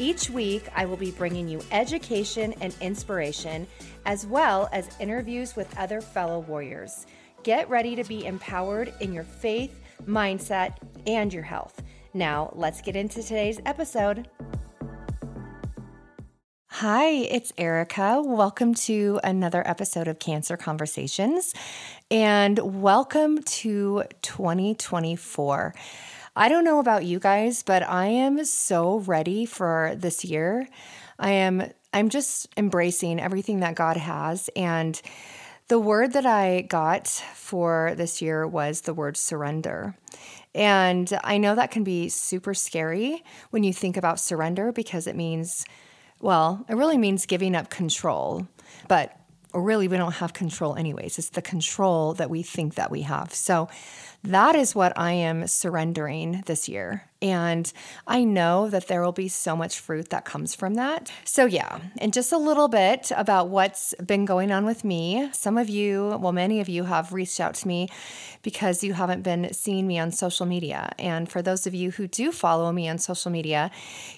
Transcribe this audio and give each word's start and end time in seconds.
Each 0.00 0.30
week, 0.30 0.66
I 0.74 0.86
will 0.86 0.96
be 0.96 1.10
bringing 1.10 1.46
you 1.46 1.60
education 1.70 2.54
and 2.62 2.74
inspiration, 2.80 3.66
as 4.06 4.26
well 4.26 4.66
as 4.72 4.88
interviews 4.98 5.54
with 5.56 5.76
other 5.76 6.00
fellow 6.00 6.38
warriors. 6.38 7.04
Get 7.42 7.68
ready 7.68 7.94
to 7.96 8.04
be 8.04 8.24
empowered 8.24 8.94
in 9.00 9.12
your 9.12 9.24
faith, 9.24 9.78
mindset, 10.06 10.76
and 11.06 11.30
your 11.30 11.42
health. 11.42 11.82
Now, 12.14 12.50
let's 12.54 12.80
get 12.80 12.96
into 12.96 13.22
today's 13.22 13.60
episode. 13.66 14.26
Hi, 16.68 17.08
it's 17.08 17.52
Erica. 17.58 18.22
Welcome 18.24 18.72
to 18.86 19.20
another 19.22 19.62
episode 19.68 20.08
of 20.08 20.18
Cancer 20.18 20.56
Conversations, 20.56 21.52
and 22.10 22.58
welcome 22.80 23.42
to 23.42 24.04
2024. 24.22 25.74
I 26.40 26.48
don't 26.48 26.64
know 26.64 26.78
about 26.78 27.04
you 27.04 27.18
guys, 27.18 27.62
but 27.62 27.82
I 27.82 28.06
am 28.06 28.42
so 28.46 29.00
ready 29.00 29.44
for 29.44 29.92
this 29.94 30.24
year. 30.24 30.66
I 31.18 31.32
am 31.32 31.70
I'm 31.92 32.08
just 32.08 32.48
embracing 32.56 33.20
everything 33.20 33.60
that 33.60 33.74
God 33.74 33.98
has 33.98 34.48
and 34.56 34.98
the 35.68 35.78
word 35.78 36.14
that 36.14 36.24
I 36.24 36.62
got 36.62 37.08
for 37.08 37.92
this 37.94 38.22
year 38.22 38.46
was 38.46 38.80
the 38.80 38.94
word 38.94 39.18
surrender. 39.18 39.94
And 40.54 41.12
I 41.22 41.36
know 41.36 41.54
that 41.56 41.70
can 41.70 41.84
be 41.84 42.08
super 42.08 42.54
scary 42.54 43.22
when 43.50 43.62
you 43.62 43.74
think 43.74 43.98
about 43.98 44.18
surrender 44.18 44.72
because 44.72 45.06
it 45.06 45.16
means, 45.16 45.66
well, 46.22 46.64
it 46.70 46.74
really 46.74 46.96
means 46.96 47.26
giving 47.26 47.54
up 47.54 47.68
control. 47.68 48.48
But 48.88 49.14
really, 49.52 49.88
we 49.88 49.96
don't 49.96 50.12
have 50.14 50.32
control 50.32 50.74
anyways. 50.76 51.18
It's 51.18 51.30
the 51.30 51.42
control 51.42 52.14
that 52.14 52.30
we 52.30 52.42
think 52.42 52.76
that 52.76 52.90
we 52.90 53.02
have. 53.02 53.34
So 53.34 53.68
that 54.22 54.54
is 54.54 54.74
what 54.74 54.92
I 54.98 55.12
am 55.12 55.46
surrendering 55.46 56.42
this 56.46 56.68
year. 56.68 57.06
And 57.22 57.70
I 58.06 58.24
know 58.24 58.70
that 58.70 58.88
there 58.88 59.02
will 59.02 59.12
be 59.12 59.28
so 59.28 59.54
much 59.54 59.78
fruit 59.78 60.08
that 60.08 60.24
comes 60.24 60.54
from 60.54 60.74
that. 60.74 61.12
So, 61.24 61.44
yeah, 61.44 61.80
and 61.98 62.14
just 62.14 62.32
a 62.32 62.38
little 62.38 62.68
bit 62.68 63.12
about 63.14 63.48
what's 63.48 63.94
been 64.04 64.24
going 64.24 64.50
on 64.50 64.64
with 64.64 64.84
me. 64.84 65.28
Some 65.32 65.58
of 65.58 65.68
you, 65.68 66.18
well, 66.20 66.32
many 66.32 66.60
of 66.60 66.68
you 66.68 66.84
have 66.84 67.12
reached 67.12 67.38
out 67.38 67.54
to 67.56 67.68
me 67.68 67.88
because 68.42 68.82
you 68.82 68.94
haven't 68.94 69.20
been 69.20 69.52
seeing 69.52 69.86
me 69.86 69.98
on 69.98 70.12
social 70.12 70.46
media. 70.46 70.92
And 70.98 71.30
for 71.30 71.42
those 71.42 71.66
of 71.66 71.74
you 71.74 71.90
who 71.90 72.06
do 72.06 72.32
follow 72.32 72.72
me 72.72 72.88
on 72.88 72.96
social 72.96 73.30
media, 73.30 73.70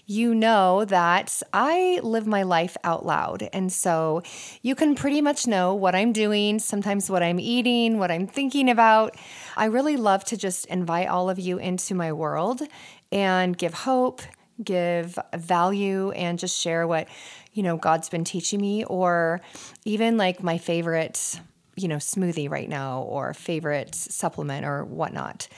you 0.06 0.32
know 0.32 0.84
that 0.84 1.42
I 1.52 1.98
live 2.04 2.28
my 2.28 2.44
life 2.44 2.76
out 2.84 3.04
loud. 3.04 3.48
And 3.52 3.72
so 3.72 4.22
you 4.62 4.76
can 4.76 4.94
pretty 4.94 5.20
much 5.20 5.48
know 5.48 5.74
what 5.74 5.96
I'm 5.96 6.12
doing, 6.12 6.60
sometimes 6.60 7.10
what 7.10 7.22
I'm 7.22 7.40
eating, 7.40 7.98
what 7.98 8.12
I'm 8.12 8.28
thinking 8.28 8.70
about. 8.70 9.16
I 9.56 9.64
really 9.64 9.91
love 9.96 10.24
to 10.26 10.36
just 10.36 10.66
invite 10.66 11.08
all 11.08 11.30
of 11.30 11.38
you 11.38 11.58
into 11.58 11.94
my 11.94 12.12
world 12.12 12.62
and 13.10 13.56
give 13.56 13.74
hope, 13.74 14.22
give 14.62 15.18
value, 15.34 16.10
and 16.12 16.38
just 16.38 16.60
share 16.60 16.86
what, 16.86 17.08
you 17.52 17.62
know, 17.62 17.76
God's 17.76 18.08
been 18.08 18.24
teaching 18.24 18.60
me, 18.60 18.84
or 18.84 19.40
even 19.84 20.16
like 20.16 20.42
my 20.42 20.58
favorite, 20.58 21.40
you 21.76 21.88
know, 21.88 21.96
smoothie 21.96 22.50
right 22.50 22.68
now, 22.68 23.02
or 23.02 23.34
favorite 23.34 23.94
supplement, 23.94 24.64
or 24.64 24.84
whatnot. 24.84 25.48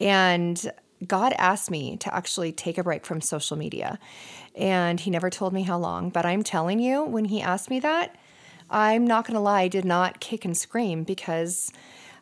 And 0.00 0.70
God 1.06 1.32
asked 1.38 1.70
me 1.70 1.96
to 1.98 2.14
actually 2.14 2.52
take 2.52 2.78
a 2.78 2.84
break 2.84 3.06
from 3.06 3.20
social 3.20 3.56
media. 3.56 3.98
And 4.54 5.00
He 5.00 5.10
never 5.10 5.30
told 5.30 5.52
me 5.52 5.62
how 5.62 5.78
long, 5.78 6.10
but 6.10 6.26
I'm 6.26 6.42
telling 6.42 6.78
you, 6.78 7.04
when 7.04 7.24
He 7.26 7.40
asked 7.40 7.70
me 7.70 7.80
that, 7.80 8.16
I'm 8.68 9.06
not 9.06 9.26
going 9.26 9.34
to 9.34 9.40
lie, 9.40 9.62
I 9.62 9.68
did 9.68 9.84
not 9.84 10.20
kick 10.20 10.44
and 10.44 10.56
scream 10.56 11.02
because 11.02 11.72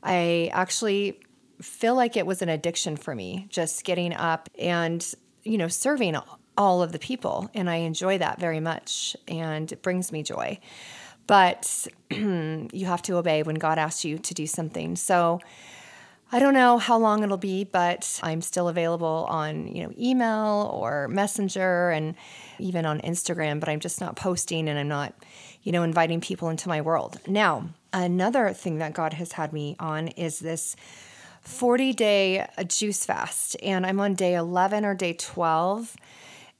I 0.02 0.50
actually 0.52 1.20
feel 1.60 1.94
like 1.94 2.16
it 2.16 2.26
was 2.26 2.42
an 2.42 2.48
addiction 2.48 2.96
for 2.96 3.14
me, 3.14 3.46
just 3.48 3.84
getting 3.84 4.14
up 4.14 4.48
and, 4.58 5.14
you 5.44 5.58
know, 5.58 5.68
serving 5.68 6.16
all 6.56 6.82
of 6.82 6.92
the 6.92 6.98
people. 6.98 7.50
And 7.54 7.68
I 7.70 7.76
enjoy 7.76 8.18
that 8.18 8.40
very 8.40 8.60
much 8.60 9.16
and 9.26 9.70
it 9.70 9.82
brings 9.82 10.12
me 10.12 10.22
joy. 10.22 10.58
But 11.26 11.86
you 12.10 12.86
have 12.86 13.02
to 13.02 13.16
obey 13.16 13.42
when 13.42 13.56
God 13.56 13.78
asks 13.78 14.04
you 14.04 14.18
to 14.18 14.34
do 14.34 14.46
something. 14.46 14.96
So 14.96 15.40
I 16.30 16.40
don't 16.40 16.54
know 16.54 16.76
how 16.76 16.98
long 16.98 17.22
it'll 17.22 17.38
be, 17.38 17.64
but 17.64 18.20
I'm 18.22 18.42
still 18.42 18.68
available 18.68 19.26
on, 19.30 19.68
you 19.68 19.84
know, 19.84 19.92
email 19.98 20.70
or 20.74 21.08
messenger 21.08 21.90
and 21.90 22.14
even 22.58 22.84
on 22.84 23.00
Instagram, 23.00 23.60
but 23.60 23.68
I'm 23.68 23.80
just 23.80 24.00
not 24.00 24.16
posting 24.16 24.68
and 24.68 24.78
I'm 24.78 24.88
not, 24.88 25.14
you 25.62 25.72
know, 25.72 25.82
inviting 25.82 26.20
people 26.20 26.50
into 26.50 26.68
my 26.68 26.82
world. 26.82 27.18
Now, 27.26 27.70
another 27.94 28.52
thing 28.52 28.78
that 28.78 28.92
God 28.92 29.14
has 29.14 29.32
had 29.32 29.54
me 29.54 29.76
on 29.78 30.08
is 30.08 30.38
this 30.40 30.76
40 31.48 31.92
day 31.94 32.46
uh, 32.56 32.62
juice 32.62 33.04
fast, 33.04 33.56
and 33.62 33.86
I'm 33.86 33.98
on 34.00 34.14
day 34.14 34.34
11 34.34 34.84
or 34.84 34.94
day 34.94 35.14
12. 35.14 35.96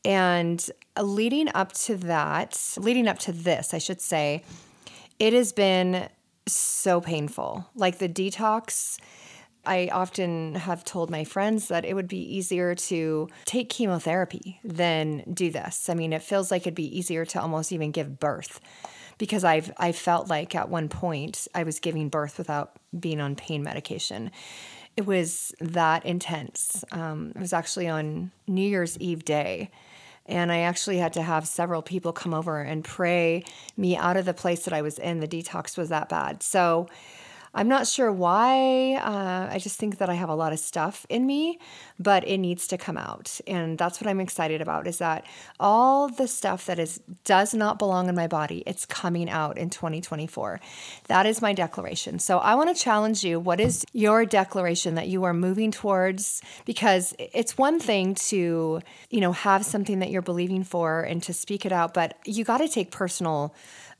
And 0.04 0.71
uh, 0.97 1.03
leading 1.03 1.49
up 1.54 1.72
to 1.72 1.97
that, 1.97 2.76
leading 2.78 3.06
up 3.06 3.19
to 3.21 3.32
this, 3.32 3.75
I 3.75 3.78
should 3.78 4.00
say, 4.00 4.43
it 5.19 5.34
has 5.34 5.53
been 5.53 6.09
so 6.47 7.00
painful. 7.00 7.69
Like 7.75 7.99
the 7.99 8.09
detox, 8.09 8.99
I 9.66 9.91
often 9.93 10.54
have 10.54 10.84
told 10.84 11.10
my 11.10 11.22
friends 11.22 11.69
that 11.69 11.84
it 11.84 11.94
would 11.94 12.09
be 12.09 12.37
easier 12.37 12.75
to 12.75 13.28
take 13.44 13.69
chemotherapy 13.69 14.59
than 14.65 15.22
do 15.32 15.50
this. 15.50 15.91
I 15.91 15.94
mean, 15.94 16.12
it 16.15 16.22
feels 16.22 16.50
like 16.50 16.62
it'd 16.62 16.75
be 16.75 16.99
easier 16.99 17.26
to 17.26 17.41
almost 17.41 17.72
even 17.72 17.91
give 17.91 18.19
birth 18.19 18.59
because 19.19 19.44
I've 19.44 19.70
I 19.76 19.93
felt 19.93 20.28
like 20.28 20.55
at 20.55 20.70
one 20.70 20.88
point 20.88 21.47
I 21.55 21.65
was 21.65 21.78
giving 21.78 22.09
birth 22.09 22.38
without 22.38 22.72
being 22.99 23.20
on 23.20 23.37
pain 23.37 23.62
medication 23.62 24.31
it 24.98 25.06
was 25.06 25.54
that 25.60 26.04
intense. 26.04 26.84
Um, 26.91 27.31
it 27.36 27.41
was 27.41 27.53
actually 27.53 27.86
on 27.86 28.32
New 28.48 28.69
Year's 28.69 28.98
Eve 28.98 29.25
day. 29.25 29.70
And 30.26 30.50
I 30.50 30.62
actually 30.62 30.98
had 30.98 31.12
to 31.12 31.22
have 31.22 31.47
several 31.47 31.82
people 31.82 32.12
come 32.12 32.34
over 32.34 32.60
and 32.60 32.82
pray 32.82 33.44
me 33.76 33.97
out 33.97 34.16
of 34.16 34.25
the 34.25 34.34
place 34.34 34.64
that 34.64 34.75
I 34.75 34.82
was 34.82 34.98
in. 34.98 35.20
The 35.20 35.28
detox 35.28 35.78
was 35.78 35.88
that 35.91 36.08
bad. 36.08 36.42
So 36.42 36.88
I'm 37.54 37.69
not 37.69 37.86
sure 37.86 38.12
why. 38.12 38.94
Uh, 38.94 39.48
I 39.50 39.59
just 39.59 39.78
think 39.78 39.98
that 39.98 40.10
I 40.10 40.14
have 40.14 40.28
a 40.28 40.34
lot 40.34 40.53
of 40.53 40.59
stuff 40.59 41.06
in 41.09 41.26
me, 41.26 41.59
but 41.98 42.26
it 42.26 42.38
needs 42.38 42.66
to 42.69 42.78
come 42.78 42.97
out, 42.97 43.41
and 43.47 43.78
that's 43.78 44.00
what 44.00 44.09
I'm 44.09 44.20
excited 44.20 44.60
about. 44.60 44.86
Is 44.86 44.98
that 44.98 45.25
all 45.58 46.08
the 46.08 46.28
stuff 46.28 46.66
that 46.66 46.78
is 46.78 47.00
does 47.25 47.54
not 47.54 47.78
belong 47.78 48.08
in 48.08 48.14
my 48.14 48.26
body? 48.26 48.62
It's 48.66 48.84
coming 48.84 49.31
out 49.31 49.58
in 49.58 49.70
2024. 49.70 50.60
That 51.06 51.26
is 51.26 51.41
my 51.41 51.53
declaration. 51.53 52.19
So 52.19 52.38
I 52.38 52.54
want 52.54 52.75
to 52.75 52.82
challenge 52.82 53.25
you. 53.25 53.41
What 53.41 53.60
is 53.60 53.84
your 53.92 54.25
declaration 54.25 54.94
that 54.97 55.08
you 55.08 55.25
are 55.25 55.34
moving 55.34 55.70
towards? 55.70 56.42
Because 56.64 57.14
it's 57.19 57.56
one 57.56 57.81
thing 57.81 58.14
to 58.14 58.81
you 59.10 59.20
know 59.20 59.32
have 59.32 59.64
something 59.64 60.00
that 60.00 60.10
you're 60.10 60.22
believing 60.22 60.64
for 60.64 61.03
and 61.03 61.22
to 61.22 61.32
speak 61.32 61.64
it 61.64 61.72
out, 61.72 61.94
but 61.94 62.16
you 62.25 62.44
got 62.44 62.58
to 62.58 62.69
take 62.69 62.91
personal 62.91 63.54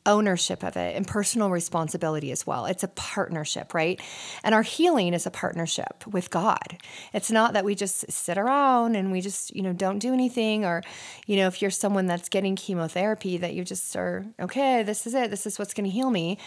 ownership 0.06 0.62
of 0.62 0.76
it 0.76 0.97
and 0.97 1.06
personal 1.06 1.50
responsibility 1.50 2.32
as 2.32 2.47
well. 2.47 2.66
It's 2.66 2.82
a 2.82 2.88
partnership, 2.88 3.75
right? 3.75 4.00
And 4.42 4.54
our 4.54 4.62
healing 4.62 5.12
is 5.12 5.26
a 5.26 5.31
partnership 5.31 6.06
with 6.06 6.31
God. 6.31 6.78
It's 7.12 7.31
not 7.31 7.53
that 7.53 7.64
we 7.64 7.75
just 7.75 8.10
sit 8.10 8.38
around 8.38 8.97
and 8.97 9.12
we 9.12 9.20
just, 9.20 9.54
you 9.54 9.62
know, 9.62 9.72
don't 9.72 9.98
do 9.98 10.12
anything 10.12 10.64
or, 10.64 10.82
you 11.26 11.37
know, 11.37 11.47
if 11.47 11.60
you're 11.60 11.70
someone 11.70 12.06
that's 12.06 12.28
getting 12.28 12.56
chemotherapy 12.56 13.37
that 13.37 13.54
you 13.54 13.64
just 13.64 13.94
are, 13.97 14.25
okay, 14.41 14.82
this 14.82 15.06
is 15.06 15.14
it. 15.14 15.31
This 15.31 15.46
is 15.46 15.58
what's 15.58 15.75
going 15.75 15.84
to 15.84 15.90
heal 15.90 16.11
me 16.11 16.38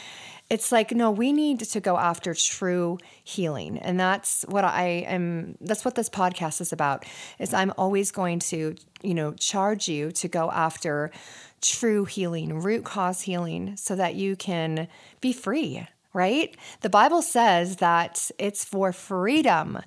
it's 0.51 0.69
like 0.69 0.91
no 0.91 1.09
we 1.09 1.31
need 1.31 1.61
to 1.61 1.79
go 1.79 1.97
after 1.97 2.33
true 2.33 2.97
healing 3.23 3.77
and 3.79 3.97
that's 3.97 4.43
what 4.49 4.65
i 4.65 5.05
am 5.07 5.55
that's 5.61 5.85
what 5.85 5.95
this 5.95 6.09
podcast 6.09 6.59
is 6.59 6.73
about 6.73 7.05
is 7.39 7.53
i'm 7.53 7.71
always 7.77 8.11
going 8.11 8.37
to 8.37 8.75
you 9.01 9.13
know 9.13 9.31
charge 9.31 9.87
you 9.87 10.11
to 10.11 10.27
go 10.27 10.51
after 10.51 11.09
true 11.61 12.05
healing 12.05 12.61
root 12.61 12.83
cause 12.83 13.21
healing 13.21 13.75
so 13.77 13.95
that 13.95 14.15
you 14.15 14.35
can 14.35 14.87
be 15.19 15.31
free 15.31 15.87
right 16.13 16.57
the 16.81 16.89
bible 16.89 17.21
says 17.21 17.77
that 17.77 18.31
it's 18.37 18.65
for 18.65 18.91
freedom 18.91 19.79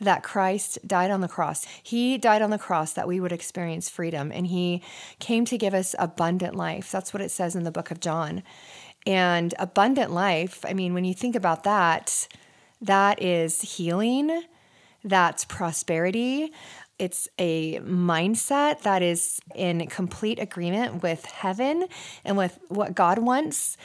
that 0.00 0.22
Christ 0.22 0.78
died 0.86 1.10
on 1.10 1.20
the 1.20 1.28
cross. 1.28 1.66
He 1.82 2.16
died 2.16 2.42
on 2.42 2.50
the 2.50 2.58
cross 2.58 2.92
that 2.94 3.06
we 3.06 3.20
would 3.20 3.32
experience 3.32 3.88
freedom, 3.88 4.32
and 4.32 4.46
He 4.46 4.82
came 5.18 5.44
to 5.44 5.58
give 5.58 5.74
us 5.74 5.94
abundant 5.98 6.56
life. 6.56 6.90
That's 6.90 7.12
what 7.12 7.20
it 7.20 7.30
says 7.30 7.54
in 7.54 7.64
the 7.64 7.70
book 7.70 7.90
of 7.90 8.00
John. 8.00 8.42
And 9.06 9.54
abundant 9.58 10.10
life, 10.10 10.64
I 10.66 10.72
mean, 10.72 10.94
when 10.94 11.04
you 11.04 11.14
think 11.14 11.36
about 11.36 11.64
that, 11.64 12.28
that 12.80 13.22
is 13.22 13.60
healing, 13.60 14.42
that's 15.04 15.44
prosperity. 15.44 16.52
It's 17.00 17.28
a 17.38 17.78
mindset 17.78 18.82
that 18.82 19.02
is 19.02 19.40
in 19.54 19.86
complete 19.86 20.38
agreement 20.38 21.02
with 21.02 21.24
heaven 21.24 21.86
and 22.24 22.36
with 22.36 22.58
what 22.68 22.94
God 22.94 23.18
wants. 23.18 23.78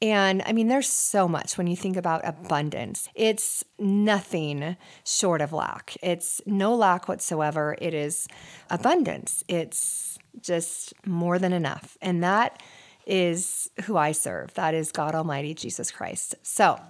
And 0.00 0.42
I 0.46 0.52
mean, 0.52 0.68
there's 0.68 0.88
so 0.88 1.28
much 1.28 1.58
when 1.58 1.66
you 1.66 1.76
think 1.76 1.96
about 1.96 2.26
abundance. 2.26 3.08
It's 3.14 3.62
nothing 3.78 4.76
short 5.04 5.42
of 5.42 5.52
lack. 5.52 5.96
It's 6.02 6.40
no 6.46 6.74
lack 6.74 7.08
whatsoever. 7.08 7.76
It 7.80 7.92
is 7.92 8.26
abundance. 8.70 9.44
It's 9.46 10.18
just 10.40 10.94
more 11.06 11.38
than 11.38 11.52
enough. 11.52 11.98
And 12.00 12.24
that 12.24 12.62
is 13.06 13.70
who 13.84 13.96
I 13.98 14.12
serve. 14.12 14.54
That 14.54 14.74
is 14.74 14.92
God 14.92 15.14
Almighty, 15.14 15.54
Jesus 15.54 15.90
Christ. 15.90 16.36
So, 16.42 16.80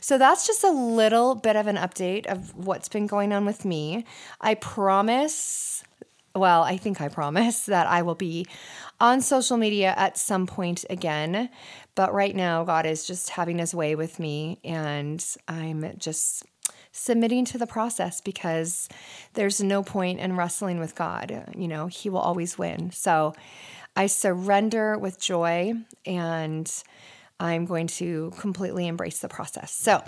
so 0.00 0.18
that's 0.18 0.46
just 0.46 0.64
a 0.64 0.70
little 0.70 1.34
bit 1.34 1.56
of 1.56 1.66
an 1.66 1.76
update 1.76 2.26
of 2.26 2.54
what's 2.56 2.88
been 2.88 3.06
going 3.06 3.32
on 3.32 3.44
with 3.44 3.64
me. 3.64 4.04
I 4.40 4.54
promise, 4.54 5.84
well, 6.34 6.62
I 6.62 6.76
think 6.76 7.00
I 7.00 7.08
promise 7.08 7.66
that 7.66 7.86
I 7.86 8.02
will 8.02 8.14
be 8.14 8.46
on 9.00 9.20
social 9.20 9.56
media 9.56 9.94
at 9.96 10.16
some 10.16 10.46
point 10.46 10.84
again. 10.88 11.48
But 11.94 12.14
right 12.14 12.34
now, 12.34 12.64
God 12.64 12.86
is 12.86 13.06
just 13.06 13.30
having 13.30 13.58
his 13.58 13.74
way 13.74 13.94
with 13.94 14.18
me, 14.18 14.58
and 14.64 15.24
I'm 15.48 15.96
just 15.98 16.44
submitting 16.92 17.44
to 17.46 17.58
the 17.58 17.66
process 17.66 18.20
because 18.20 18.88
there's 19.32 19.62
no 19.62 19.82
point 19.82 20.20
in 20.20 20.36
wrestling 20.36 20.78
with 20.78 20.94
God. 20.94 21.52
You 21.56 21.66
know, 21.66 21.86
He 21.86 22.08
will 22.10 22.20
always 22.20 22.58
win. 22.58 22.92
So 22.92 23.34
I 23.96 24.06
surrender 24.06 24.96
with 24.98 25.20
joy 25.20 25.74
and 26.06 26.70
I'm 27.42 27.66
going 27.66 27.88
to 27.88 28.32
completely 28.38 28.86
embrace 28.86 29.18
the 29.18 29.28
process. 29.28 29.72
So, 29.72 30.04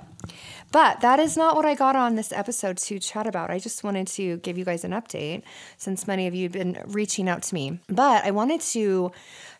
but 0.70 1.00
that 1.00 1.18
is 1.18 1.36
not 1.36 1.56
what 1.56 1.64
I 1.64 1.74
got 1.74 1.96
on 1.96 2.14
this 2.14 2.32
episode 2.32 2.76
to 2.78 3.00
chat 3.00 3.26
about. 3.26 3.50
I 3.50 3.58
just 3.58 3.82
wanted 3.82 4.06
to 4.08 4.36
give 4.38 4.56
you 4.56 4.64
guys 4.64 4.84
an 4.84 4.92
update 4.92 5.42
since 5.76 6.06
many 6.06 6.28
of 6.28 6.34
you 6.34 6.44
have 6.44 6.52
been 6.52 6.80
reaching 6.86 7.28
out 7.28 7.42
to 7.42 7.54
me. 7.54 7.80
But 7.88 8.24
I 8.24 8.30
wanted 8.30 8.60
to 8.60 9.10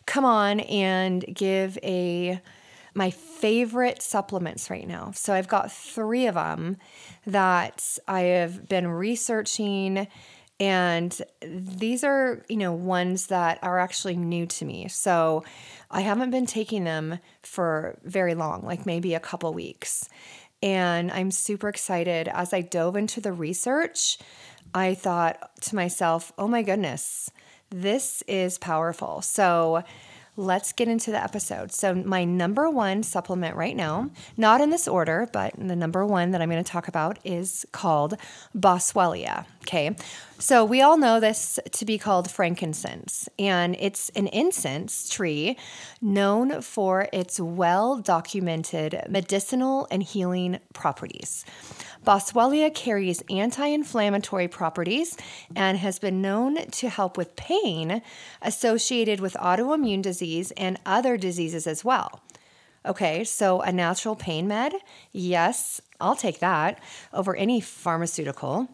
come 0.05 0.23
on 0.23 0.61
and 0.61 1.25
give 1.25 1.77
a 1.83 2.39
my 2.97 3.11
favorite 3.11 4.01
supplements 4.01 4.69
right 4.69 4.87
now. 4.87 5.11
So 5.13 5.33
I've 5.33 5.49
got 5.49 5.69
3 5.69 6.27
of 6.27 6.35
them 6.35 6.77
that 7.27 7.97
I 8.07 8.21
have 8.21 8.69
been 8.69 8.87
researching 8.87 10.07
and 10.59 11.21
these 11.41 12.03
are, 12.03 12.43
you 12.47 12.57
know, 12.57 12.71
ones 12.71 13.27
that 13.27 13.59
are 13.61 13.79
actually 13.79 14.15
new 14.15 14.45
to 14.45 14.65
me. 14.65 14.87
So 14.87 15.43
I 15.91 16.01
haven't 16.01 16.31
been 16.31 16.45
taking 16.45 16.85
them 16.85 17.19
for 17.43 17.99
very 18.03 18.35
long, 18.35 18.63
like 18.63 18.85
maybe 18.85 19.13
a 19.13 19.19
couple 19.19 19.53
weeks. 19.53 20.07
And 20.63 21.11
I'm 21.11 21.31
super 21.31 21.67
excited. 21.67 22.29
As 22.29 22.53
I 22.53 22.61
dove 22.61 22.95
into 22.95 23.19
the 23.19 23.33
research, 23.33 24.17
I 24.73 24.93
thought 24.93 25.61
to 25.61 25.75
myself, 25.75 26.31
oh 26.37 26.47
my 26.47 26.63
goodness, 26.63 27.29
this 27.69 28.23
is 28.23 28.57
powerful. 28.57 29.21
So 29.21 29.83
let's 30.37 30.73
get 30.73 30.87
into 30.87 31.11
the 31.11 31.21
episode. 31.21 31.71
So, 31.71 31.95
my 31.95 32.23
number 32.23 32.69
one 32.69 33.03
supplement 33.03 33.55
right 33.55 33.75
now, 33.75 34.09
not 34.37 34.61
in 34.61 34.69
this 34.69 34.87
order, 34.87 35.29
but 35.31 35.53
the 35.57 35.75
number 35.75 36.05
one 36.05 36.31
that 36.31 36.41
I'm 36.41 36.49
going 36.49 36.63
to 36.63 36.69
talk 36.69 36.87
about 36.87 37.19
is 37.23 37.65
called 37.71 38.15
Boswellia. 38.55 39.45
Okay. 39.61 39.95
So, 40.37 40.65
we 40.65 40.81
all 40.81 40.97
know 40.97 41.19
this 41.19 41.59
to 41.71 41.85
be 41.85 41.97
called 41.97 42.29
frankincense, 42.29 43.29
and 43.39 43.75
it's 43.79 44.09
an 44.09 44.27
incense 44.27 45.09
tree 45.09 45.57
known 46.01 46.61
for 46.61 47.07
its 47.13 47.39
well 47.39 47.97
documented 47.97 49.01
medicinal 49.09 49.87
and 49.89 50.03
healing 50.03 50.59
properties. 50.73 51.45
Boswellia 52.05 52.73
carries 52.73 53.23
anti 53.29 53.65
inflammatory 53.65 54.47
properties 54.47 55.17
and 55.55 55.79
has 55.79 55.97
been 55.97 56.21
known 56.21 56.67
to 56.67 56.89
help 56.89 57.17
with 57.17 57.35
pain 57.35 58.03
associated 58.41 59.19
with 59.19 59.33
autoimmune 59.33 60.03
disease 60.03 60.51
and 60.51 60.79
other 60.85 61.17
diseases 61.17 61.65
as 61.65 61.83
well. 61.83 62.21
Okay, 62.85 63.23
so 63.23 63.61
a 63.61 63.71
natural 63.71 64.15
pain 64.15 64.47
med, 64.47 64.73
yes, 65.11 65.81
I'll 65.99 66.15
take 66.15 66.39
that 66.39 66.79
over 67.11 67.35
any 67.35 67.59
pharmaceutical. 67.59 68.67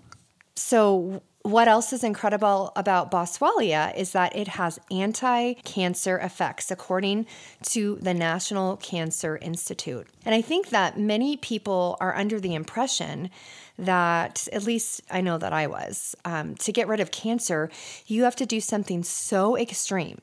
So, 0.55 1.23
what 1.43 1.67
else 1.67 1.91
is 1.91 2.03
incredible 2.03 2.71
about 2.75 3.09
Boswellia 3.11 3.95
is 3.95 4.11
that 4.11 4.35
it 4.35 4.47
has 4.49 4.79
anti 4.89 5.53
cancer 5.63 6.17
effects, 6.17 6.69
according 6.69 7.25
to 7.69 7.97
the 8.01 8.13
National 8.13 8.77
Cancer 8.77 9.37
Institute. 9.37 10.07
And 10.25 10.35
I 10.35 10.41
think 10.41 10.69
that 10.69 10.99
many 10.99 11.37
people 11.37 11.97
are 11.99 12.15
under 12.15 12.39
the 12.39 12.53
impression 12.53 13.29
that, 13.77 14.47
at 14.53 14.63
least 14.63 15.01
I 15.09 15.21
know 15.21 15.37
that 15.37 15.53
I 15.53 15.67
was, 15.67 16.15
um, 16.25 16.55
to 16.55 16.71
get 16.71 16.87
rid 16.87 16.99
of 16.99 17.11
cancer, 17.11 17.71
you 18.05 18.23
have 18.23 18.35
to 18.37 18.45
do 18.45 18.61
something 18.61 19.03
so 19.03 19.57
extreme. 19.57 20.19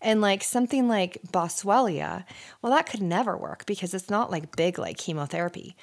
And 0.00 0.20
like 0.20 0.42
something 0.42 0.88
like 0.88 1.18
Boswellia, 1.30 2.24
well, 2.62 2.72
that 2.72 2.88
could 2.88 3.02
never 3.02 3.36
work 3.36 3.66
because 3.66 3.92
it's 3.92 4.08
not 4.08 4.30
like 4.30 4.56
big 4.56 4.78
like 4.78 4.96
chemotherapy. 4.96 5.76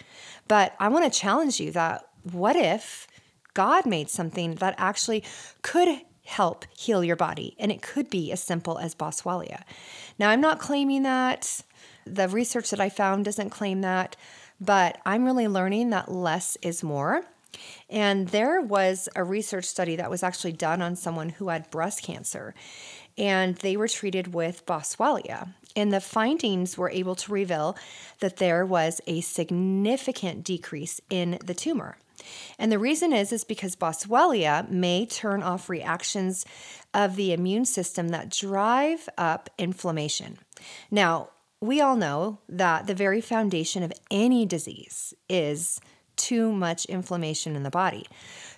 But 0.48 0.76
I 0.80 0.88
want 0.88 1.12
to 1.12 1.20
challenge 1.20 1.60
you 1.60 1.72
that 1.72 2.08
what 2.24 2.56
if 2.56 3.08
God 3.54 3.86
made 3.86 4.10
something 4.10 4.56
that 4.56 4.76
actually 4.78 5.24
could 5.62 6.02
help 6.24 6.66
heal 6.78 7.04
your 7.04 7.16
body. 7.16 7.56
And 7.60 7.72
it 7.72 7.82
could 7.82 8.10
be 8.10 8.32
as 8.32 8.42
simple 8.42 8.78
as 8.78 8.96
Boswellia. 8.96 9.64
Now, 10.18 10.30
I'm 10.30 10.42
not 10.42 10.60
claiming 10.60 11.04
that. 11.04 11.62
The 12.06 12.28
research 12.28 12.70
that 12.70 12.80
I 12.80 12.90
found 12.90 13.26
doesn't 13.26 13.50
claim 13.50 13.82
that, 13.82 14.16
but 14.60 15.00
I'm 15.06 15.26
really 15.26 15.48
learning 15.48 15.90
that 15.90 16.12
less 16.12 16.58
is 16.62 16.84
more. 16.84 17.24
And 17.90 18.30
there 18.30 18.62
was 18.62 19.10
a 19.16 19.24
research 19.24 19.66
study 19.66 19.96
that 19.98 20.10
was 20.10 20.24
actually 20.24 20.54
done 20.54 20.82
on 20.82 20.96
someone 20.96 21.30
who 21.30 21.50
had 21.50 21.70
breast 21.70 22.02
cancer, 22.02 22.56
and 23.18 23.56
they 23.58 23.76
were 23.76 23.90
treated 23.90 24.34
with 24.34 24.66
Boswellia. 24.66 25.54
And 25.76 25.92
the 25.92 26.02
findings 26.02 26.78
were 26.78 26.90
able 26.90 27.16
to 27.16 27.32
reveal 27.32 27.78
that 28.20 28.38
there 28.38 28.66
was 28.66 29.02
a 29.06 29.22
significant 29.22 30.44
decrease 30.44 31.02
in 31.10 31.40
the 31.44 31.54
tumor. 31.54 31.98
And 32.60 32.72
the 32.72 32.80
reason 32.80 33.14
is 33.14 33.32
is 33.32 33.44
because 33.44 33.76
Boswellia 33.76 34.70
may 34.70 35.06
turn 35.06 35.44
off 35.44 35.70
reactions 35.70 36.46
of 36.94 37.16
the 37.16 37.34
immune 37.34 37.66
system 37.66 38.10
that 38.10 38.30
drive 38.30 39.08
up 39.18 39.50
inflammation. 39.58 40.38
Now, 40.90 41.30
we 41.62 41.80
all 41.80 41.96
know 41.96 42.40
that 42.50 42.88
the 42.88 42.96
very 42.96 43.22
foundation 43.22 43.84
of 43.84 43.94
any 44.10 44.46
disease 44.46 45.14
is 45.30 45.80
too 46.16 46.52
much 46.52 46.86
inflammation 46.86 47.56
in 47.56 47.64
the 47.64 47.70
body. 47.70 48.06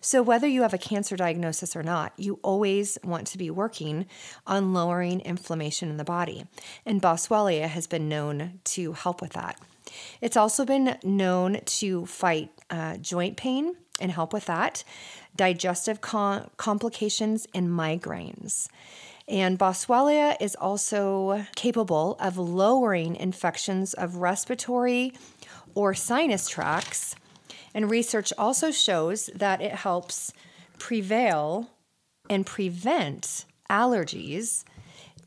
So, 0.02 0.22
whether 0.22 0.48
you 0.48 0.64
have 0.64 0.74
a 0.74 0.78
cancer 0.78 1.16
diagnosis 1.16 1.76
or 1.76 1.84
not, 1.84 2.14
you 2.18 2.40
always 2.44 2.98
want 3.04 3.28
to 3.28 3.38
be 3.38 3.50
working 3.50 4.06
on 4.46 4.74
lowering 4.74 5.22
inflammation 5.22 5.90
in 5.90 5.98
the 5.98 6.04
body. 6.04 6.46
And 6.86 7.02
Boswellia 7.02 7.68
has 7.68 7.88
been 7.88 8.10
known 8.10 8.60
to 8.66 8.94
help 8.94 9.22
with 9.22 9.34
that. 9.34 9.60
It's 10.22 10.38
also 10.38 10.66
been 10.66 10.98
known 11.04 11.60
to 11.66 12.06
fight 12.06 12.52
uh, 12.74 12.98
joint 12.98 13.38
pain 13.38 13.76
and 14.02 14.12
help 14.12 14.34
with 14.34 14.46
that, 14.46 14.84
digestive 15.36 16.02
com- 16.02 16.50
complications, 16.58 17.48
and 17.54 17.70
migraines. 17.70 18.68
And 19.28 19.60
Boswellia 19.60 20.36
is 20.42 20.56
also 20.56 21.46
capable 21.56 22.18
of 22.20 22.38
lowering 22.38 23.16
infections 23.16 23.94
of 23.94 24.18
respiratory 24.18 25.14
or 25.76 25.94
sinus 25.94 26.50
tracts. 26.50 27.16
And 27.76 27.92
research 27.92 28.34
also 28.40 28.72
shows 28.72 29.30
that 29.36 29.62
it 29.62 29.74
helps 29.74 30.34
prevail 30.80 31.70
and 32.30 32.46
prevent 32.46 33.46
allergies 33.70 34.64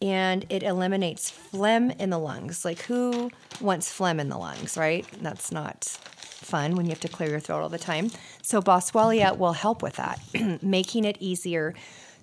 and 0.02 0.44
it 0.50 0.62
eliminates 0.62 1.30
phlegm 1.30 1.90
in 1.92 2.10
the 2.10 2.18
lungs. 2.18 2.64
Like, 2.64 2.82
who 2.82 3.30
wants 3.60 3.90
phlegm 3.90 4.20
in 4.20 4.28
the 4.28 4.36
lungs, 4.36 4.76
right? 4.76 5.06
That's 5.22 5.50
not 5.50 5.98
fun 6.46 6.74
when 6.76 6.86
you 6.86 6.90
have 6.90 7.00
to 7.00 7.08
clear 7.08 7.30
your 7.30 7.40
throat 7.40 7.62
all 7.62 7.68
the 7.68 7.78
time. 7.78 8.10
So, 8.42 8.62
Boswellia 8.62 9.36
will 9.36 9.52
help 9.52 9.82
with 9.82 9.96
that, 9.96 10.20
making 10.62 11.04
it 11.04 11.16
easier 11.20 11.74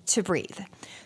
to 0.06 0.22
breathe. 0.22 0.58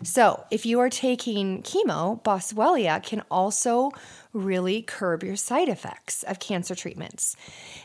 So, 0.02 0.44
if 0.50 0.64
you 0.64 0.80
are 0.80 0.90
taking 0.90 1.62
chemo, 1.62 2.22
Boswellia 2.22 3.02
can 3.02 3.22
also 3.30 3.90
really 4.32 4.82
curb 4.82 5.22
your 5.22 5.36
side 5.36 5.68
effects 5.68 6.22
of 6.22 6.38
cancer 6.38 6.74
treatments. 6.74 7.36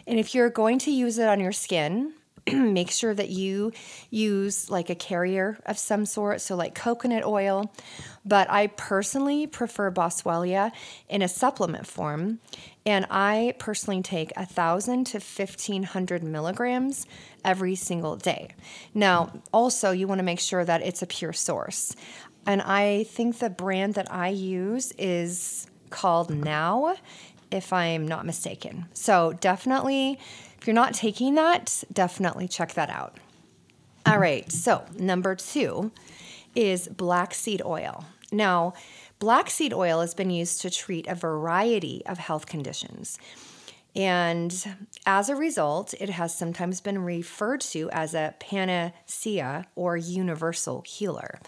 And 0.07 0.19
if 0.19 0.35
you're 0.35 0.49
going 0.49 0.79
to 0.79 0.91
use 0.91 1.17
it 1.17 1.27
on 1.27 1.39
your 1.39 1.51
skin, 1.51 2.13
make 2.51 2.91
sure 2.91 3.13
that 3.13 3.29
you 3.29 3.71
use 4.09 4.69
like 4.69 4.89
a 4.89 4.95
carrier 4.95 5.57
of 5.65 5.77
some 5.77 6.05
sort, 6.05 6.41
so 6.41 6.55
like 6.55 6.75
coconut 6.75 7.23
oil. 7.23 7.71
But 8.25 8.49
I 8.49 8.67
personally 8.67 9.47
prefer 9.47 9.91
Boswellia 9.91 10.71
in 11.09 11.21
a 11.21 11.27
supplement 11.27 11.87
form, 11.87 12.39
and 12.85 13.05
I 13.09 13.55
personally 13.59 14.01
take 14.01 14.31
a 14.35 14.45
thousand 14.45 15.05
to 15.07 15.19
fifteen 15.19 15.83
hundred 15.83 16.23
milligrams 16.23 17.05
every 17.45 17.75
single 17.75 18.15
day. 18.15 18.49
Now, 18.93 19.31
also 19.53 19.91
you 19.91 20.07
want 20.07 20.19
to 20.19 20.23
make 20.23 20.39
sure 20.39 20.65
that 20.65 20.81
it's 20.81 21.01
a 21.01 21.07
pure 21.07 21.33
source, 21.33 21.95
and 22.45 22.61
I 22.61 23.05
think 23.05 23.39
the 23.39 23.49
brand 23.49 23.93
that 23.95 24.11
I 24.11 24.29
use 24.29 24.91
is 24.97 25.67
called 25.89 26.29
Now, 26.29 26.95
if 27.51 27.71
I'm 27.71 28.07
not 28.07 28.25
mistaken. 28.25 28.87
So 28.93 29.33
definitely 29.39 30.19
if 30.63 30.67
you're 30.67 30.73
not 30.73 30.93
taking 30.93 31.35
that, 31.35 31.83
definitely 31.91 32.47
check 32.47 32.75
that 32.75 32.89
out. 32.89 33.17
All 34.05 34.17
right, 34.17 34.49
so 34.49 34.85
number 34.97 35.35
two 35.35 35.91
is 36.55 36.87
black 36.87 37.33
seed 37.33 37.61
oil. 37.65 38.05
Now, 38.31 38.73
black 39.19 39.49
seed 39.49 39.73
oil 39.73 39.99
has 39.99 40.13
been 40.13 40.29
used 40.29 40.61
to 40.61 40.69
treat 40.69 41.05
a 41.07 41.15
variety 41.15 42.01
of 42.05 42.17
health 42.17 42.45
conditions. 42.45 43.19
And 43.93 44.77
as 45.05 45.27
a 45.27 45.35
result, 45.35 45.93
it 45.99 46.11
has 46.11 46.33
sometimes 46.33 46.79
been 46.79 46.99
referred 46.99 47.59
to 47.71 47.89
as 47.91 48.13
a 48.13 48.33
panacea 48.39 49.65
or 49.75 49.97
universal 49.97 50.81
healer. 50.87 51.41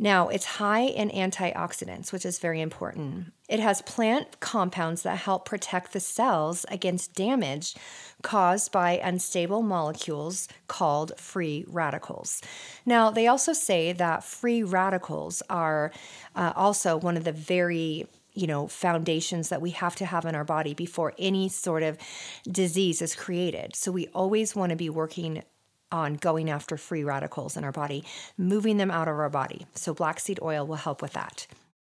Now, 0.00 0.28
it's 0.28 0.44
high 0.44 0.82
in 0.82 1.10
antioxidants, 1.10 2.12
which 2.12 2.24
is 2.24 2.38
very 2.38 2.60
important. 2.60 3.32
It 3.48 3.58
has 3.58 3.82
plant 3.82 4.38
compounds 4.38 5.02
that 5.02 5.18
help 5.18 5.44
protect 5.44 5.92
the 5.92 5.98
cells 5.98 6.64
against 6.68 7.14
damage 7.14 7.74
caused 8.22 8.70
by 8.70 9.00
unstable 9.02 9.60
molecules 9.60 10.46
called 10.68 11.18
free 11.18 11.64
radicals. 11.66 12.40
Now, 12.86 13.10
they 13.10 13.26
also 13.26 13.52
say 13.52 13.92
that 13.92 14.22
free 14.22 14.62
radicals 14.62 15.42
are 15.50 15.90
uh, 16.36 16.52
also 16.54 16.96
one 16.96 17.16
of 17.16 17.24
the 17.24 17.32
very 17.32 18.06
you 18.34 18.46
know 18.46 18.68
foundations 18.68 19.48
that 19.48 19.60
we 19.60 19.70
have 19.70 19.96
to 19.96 20.06
have 20.06 20.24
in 20.24 20.36
our 20.36 20.44
body 20.44 20.72
before 20.72 21.12
any 21.18 21.48
sort 21.48 21.82
of 21.82 21.98
disease 22.48 23.02
is 23.02 23.16
created 23.16 23.74
so 23.74 23.90
we 23.90 24.06
always 24.08 24.54
want 24.54 24.70
to 24.70 24.76
be 24.76 24.88
working 24.88 25.42
on 25.90 26.14
going 26.14 26.50
after 26.50 26.76
free 26.76 27.04
radicals 27.04 27.56
in 27.56 27.64
our 27.64 27.72
body, 27.72 28.04
moving 28.36 28.76
them 28.76 28.90
out 28.90 29.08
of 29.08 29.18
our 29.18 29.30
body. 29.30 29.66
So, 29.74 29.94
black 29.94 30.20
seed 30.20 30.38
oil 30.42 30.66
will 30.66 30.76
help 30.76 31.02
with 31.02 31.12
that. 31.12 31.46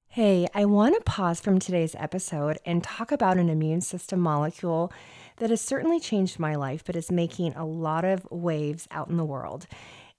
Hey, 0.07 0.47
I 0.55 0.65
want 0.65 0.95
to 0.95 1.01
pause 1.01 1.39
from 1.39 1.59
today's 1.59 1.95
episode 1.95 2.57
and 2.65 2.83
talk 2.83 3.11
about 3.11 3.37
an 3.37 3.47
immune 3.47 3.81
system 3.81 4.19
molecule 4.19 4.91
that 5.37 5.51
has 5.51 5.61
certainly 5.61 5.99
changed 5.99 6.39
my 6.39 6.55
life, 6.55 6.83
but 6.83 6.95
is 6.95 7.11
making 7.11 7.53
a 7.53 7.65
lot 7.65 8.03
of 8.03 8.27
waves 8.31 8.87
out 8.89 9.09
in 9.09 9.17
the 9.17 9.23
world. 9.23 9.67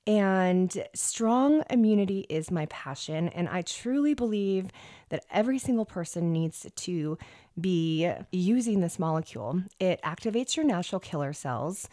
And 0.07 0.85
strong 0.95 1.63
immunity 1.71 2.21
is 2.29 2.51
my 2.51 2.67
passion. 2.67 3.29
And 3.29 3.49
I 3.49 3.63
truly 3.63 4.15
believe 4.15 4.69
that 5.11 5.25
every 5.31 5.59
single 5.59 5.85
person 5.85 6.33
needs 6.33 6.67
to 6.75 7.19
be 7.61 8.11
using 8.33 8.81
this 8.81 8.99
molecule. 8.99 9.63
It 9.79 10.01
activates 10.03 10.57
your 10.57 10.65
natural 10.65 11.01
killer 11.01 11.33
cells. 11.33 11.89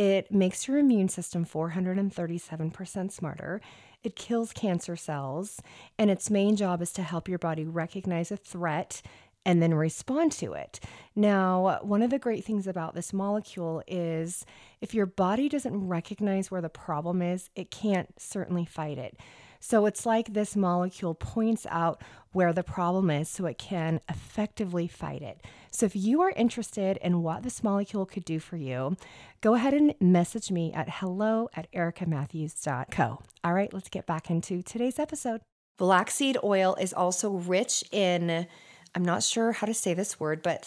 It 0.00 0.32
makes 0.32 0.66
your 0.66 0.78
immune 0.78 1.10
system 1.10 1.44
437% 1.44 3.12
smarter. 3.12 3.60
It 4.02 4.16
kills 4.16 4.50
cancer 4.50 4.96
cells, 4.96 5.60
and 5.98 6.10
its 6.10 6.30
main 6.30 6.56
job 6.56 6.80
is 6.80 6.90
to 6.92 7.02
help 7.02 7.28
your 7.28 7.38
body 7.38 7.66
recognize 7.66 8.32
a 8.32 8.38
threat 8.38 9.02
and 9.44 9.60
then 9.60 9.74
respond 9.74 10.32
to 10.32 10.54
it. 10.54 10.80
Now, 11.14 11.80
one 11.82 12.00
of 12.00 12.08
the 12.08 12.18
great 12.18 12.46
things 12.46 12.66
about 12.66 12.94
this 12.94 13.12
molecule 13.12 13.82
is 13.86 14.46
if 14.80 14.94
your 14.94 15.04
body 15.04 15.50
doesn't 15.50 15.86
recognize 15.86 16.50
where 16.50 16.62
the 16.62 16.70
problem 16.70 17.20
is, 17.20 17.50
it 17.54 17.70
can't 17.70 18.18
certainly 18.18 18.64
fight 18.64 18.96
it. 18.96 19.18
So 19.60 19.84
it's 19.84 20.06
like 20.06 20.32
this 20.32 20.56
molecule 20.56 21.14
points 21.14 21.66
out 21.68 22.00
where 22.32 22.52
the 22.52 22.62
problem 22.62 23.10
is 23.10 23.28
so 23.28 23.46
it 23.46 23.58
can 23.58 24.00
effectively 24.08 24.86
fight 24.86 25.22
it. 25.22 25.40
So 25.70 25.86
if 25.86 25.94
you 25.94 26.20
are 26.22 26.30
interested 26.30 26.98
in 27.02 27.22
what 27.22 27.42
this 27.42 27.62
molecule 27.62 28.06
could 28.06 28.24
do 28.24 28.38
for 28.40 28.56
you, 28.56 28.96
go 29.40 29.54
ahead 29.54 29.74
and 29.74 29.94
message 30.00 30.50
me 30.50 30.72
at 30.72 30.88
hello 30.88 31.48
at 31.54 31.70
ericamatthews.co. 31.72 33.22
All 33.44 33.52
right, 33.52 33.72
let's 33.72 33.88
get 33.88 34.06
back 34.06 34.30
into 34.30 34.62
today's 34.62 34.98
episode. 34.98 35.40
Black 35.78 36.10
seed 36.10 36.36
oil 36.44 36.76
is 36.80 36.92
also 36.92 37.30
rich 37.30 37.84
in, 37.90 38.46
I'm 38.94 39.04
not 39.04 39.22
sure 39.22 39.52
how 39.52 39.66
to 39.66 39.74
say 39.74 39.94
this 39.94 40.20
word, 40.20 40.42
but 40.42 40.64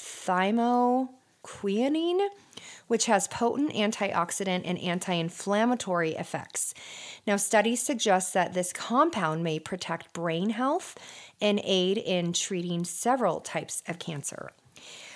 thymoquinone 1.44 2.30
which 2.88 3.06
has 3.06 3.28
potent 3.28 3.74
antioxidant 3.74 4.62
and 4.66 4.78
anti 4.80 5.14
inflammatory 5.14 6.12
effects. 6.12 6.74
Now, 7.26 7.38
studies 7.38 7.82
suggest 7.82 8.34
that 8.34 8.54
this 8.54 8.74
compound 8.74 9.44
may 9.44 9.60
protect 9.60 10.14
brain 10.14 10.52
health 10.52 10.98
and 11.42 11.62
aid 11.64 11.98
in 11.98 12.34
treating 12.34 12.84
several 12.84 13.40
types 13.40 13.84
of 13.88 14.00
cancer. 14.00 14.52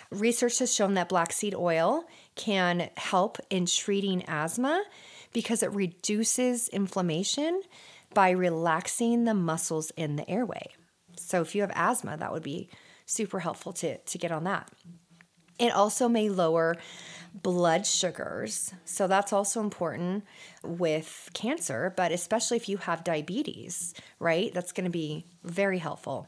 Research 0.10 0.60
has 0.60 0.74
shown 0.74 0.94
that 0.94 1.10
black 1.10 1.34
seed 1.34 1.54
oil 1.54 2.06
can 2.36 2.90
help 2.96 3.38
in 3.50 3.66
treating 3.66 4.24
asthma 4.28 4.84
because 5.34 5.62
it 5.62 5.72
reduces 5.74 6.70
inflammation 6.70 7.62
by 8.14 8.30
relaxing 8.30 9.26
the 9.26 9.34
muscles 9.34 9.92
in 9.98 10.16
the 10.16 10.30
airway. 10.30 10.70
So, 11.18 11.42
if 11.42 11.56
you 11.56 11.62
have 11.62 11.72
asthma, 11.76 12.16
that 12.18 12.32
would 12.32 12.44
be 12.44 12.70
super 13.06 13.40
helpful 13.40 13.74
to, 13.74 13.98
to 13.98 14.18
get 14.18 14.32
on 14.32 14.46
that. 14.46 14.70
It 15.60 15.74
also 15.74 16.08
may 16.08 16.30
lower 16.30 16.76
blood 17.44 17.86
sugars. 17.86 18.74
So 18.86 19.08
that's 19.08 19.34
also 19.34 19.62
important 19.62 20.26
with 20.64 21.30
cancer, 21.34 21.94
but 21.96 22.12
especially 22.12 22.58
if 22.58 22.70
you 22.70 22.78
have 22.78 23.04
diabetes, 23.04 23.94
right? 24.20 24.54
That's 24.54 24.72
going 24.72 24.86
to 24.86 24.92
be 24.92 25.26
very 25.44 25.78
helpful 25.78 26.28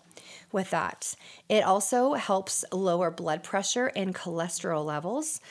with 0.51 0.69
that. 0.71 1.15
It 1.47 1.63
also 1.63 2.13
helps 2.13 2.65
lower 2.71 3.11
blood 3.11 3.43
pressure 3.43 3.87
and 3.95 4.13
cholesterol 4.13 4.85
levels. 4.85 5.41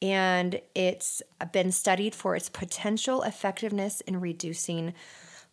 And 0.00 0.60
it's 0.74 1.22
been 1.52 1.72
studied 1.72 2.14
for 2.14 2.36
its 2.36 2.48
potential 2.48 3.22
effectiveness 3.22 4.00
in 4.02 4.20
reducing 4.20 4.94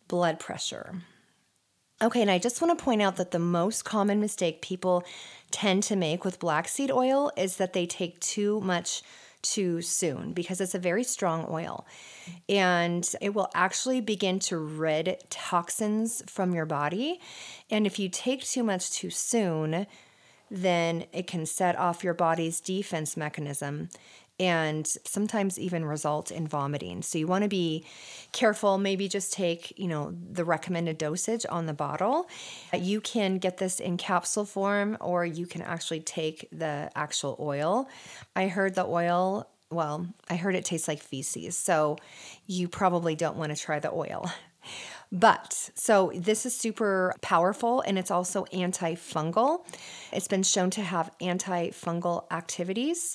blood 0.08 0.38
pressure. 0.38 1.02
Okay, 2.02 2.20
and 2.20 2.30
I 2.30 2.38
just 2.38 2.60
want 2.60 2.78
to 2.78 2.84
point 2.84 3.00
out 3.00 3.16
that 3.16 3.30
the 3.30 3.38
most 3.38 3.86
common 3.86 4.20
mistake 4.20 4.60
people 4.60 5.02
tend 5.50 5.82
to 5.84 5.96
make 5.96 6.26
with 6.26 6.38
black 6.38 6.68
seed 6.68 6.90
oil 6.90 7.32
is 7.38 7.56
that 7.56 7.72
they 7.72 7.86
take 7.86 8.20
too 8.20 8.60
much 8.60 9.02
too 9.40 9.80
soon 9.80 10.32
because 10.32 10.60
it's 10.60 10.74
a 10.74 10.78
very 10.78 11.04
strong 11.04 11.46
oil 11.48 11.86
and 12.48 13.14
it 13.20 13.32
will 13.32 13.48
actually 13.54 14.00
begin 14.00 14.38
to 14.40 14.58
rid 14.58 15.16
toxins 15.30 16.22
from 16.26 16.52
your 16.52 16.66
body. 16.66 17.18
And 17.70 17.86
if 17.86 17.98
you 17.98 18.10
take 18.10 18.44
too 18.44 18.62
much 18.62 18.90
too 18.90 19.08
soon, 19.08 19.86
then 20.50 21.04
it 21.12 21.26
can 21.26 21.46
set 21.46 21.78
off 21.78 22.04
your 22.04 22.14
body's 22.14 22.60
defense 22.60 23.16
mechanism 23.16 23.88
and 24.38 24.86
sometimes 25.04 25.58
even 25.58 25.84
result 25.84 26.30
in 26.30 26.46
vomiting. 26.46 27.02
So 27.02 27.18
you 27.18 27.26
want 27.26 27.42
to 27.42 27.48
be 27.48 27.86
careful, 28.32 28.76
maybe 28.76 29.08
just 29.08 29.32
take, 29.32 29.72
you 29.78 29.88
know, 29.88 30.14
the 30.30 30.44
recommended 30.44 30.98
dosage 30.98 31.46
on 31.48 31.66
the 31.66 31.72
bottle. 31.72 32.28
You 32.74 33.00
can 33.00 33.38
get 33.38 33.56
this 33.56 33.80
in 33.80 33.96
capsule 33.96 34.44
form 34.44 34.98
or 35.00 35.24
you 35.24 35.46
can 35.46 35.62
actually 35.62 36.00
take 36.00 36.48
the 36.52 36.90
actual 36.94 37.36
oil. 37.40 37.88
I 38.34 38.48
heard 38.48 38.74
the 38.74 38.84
oil 38.84 39.48
well, 39.68 40.06
I 40.30 40.36
heard 40.36 40.54
it 40.54 40.64
tastes 40.64 40.86
like 40.86 41.02
feces. 41.02 41.58
So 41.58 41.96
you 42.46 42.68
probably 42.68 43.16
don't 43.16 43.36
want 43.36 43.54
to 43.54 43.60
try 43.60 43.80
the 43.80 43.92
oil. 43.92 44.30
But 45.12 45.70
so 45.74 46.10
this 46.14 46.46
is 46.46 46.54
super 46.54 47.14
powerful 47.20 47.80
and 47.82 47.98
it's 47.98 48.10
also 48.10 48.44
antifungal. 48.46 49.64
It's 50.12 50.28
been 50.28 50.42
shown 50.42 50.70
to 50.70 50.82
have 50.82 51.10
antifungal 51.20 52.24
activities 52.32 53.14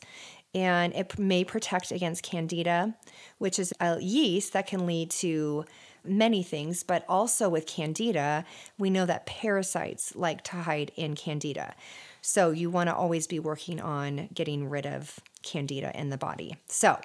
and 0.54 0.94
it 0.94 1.18
may 1.18 1.44
protect 1.44 1.92
against 1.92 2.24
candida, 2.24 2.96
which 3.38 3.58
is 3.58 3.74
a 3.80 4.00
yeast 4.02 4.54
that 4.54 4.68
can 4.68 4.86
lead 4.86 5.10
to 5.12 5.66
many 6.04 6.44
things, 6.44 6.84
but 6.84 7.06
also 7.08 7.48
with 7.48 7.68
candida, 7.68 8.44
we 8.78 8.90
know 8.90 9.06
that 9.06 9.26
parasites 9.26 10.16
like 10.16 10.44
to 10.44 10.58
hide 10.58 10.92
in 10.96 11.16
candida. 11.16 11.76
So 12.22 12.52
you 12.52 12.70
want 12.70 12.88
to 12.88 12.96
always 12.96 13.26
be 13.26 13.40
working 13.40 13.82
on 13.82 14.30
getting 14.34 14.70
rid 14.70 14.86
of 14.86 15.20
candida 15.42 15.92
in 16.00 16.10
the 16.10 16.18
body. 16.18 16.56
So, 16.68 17.00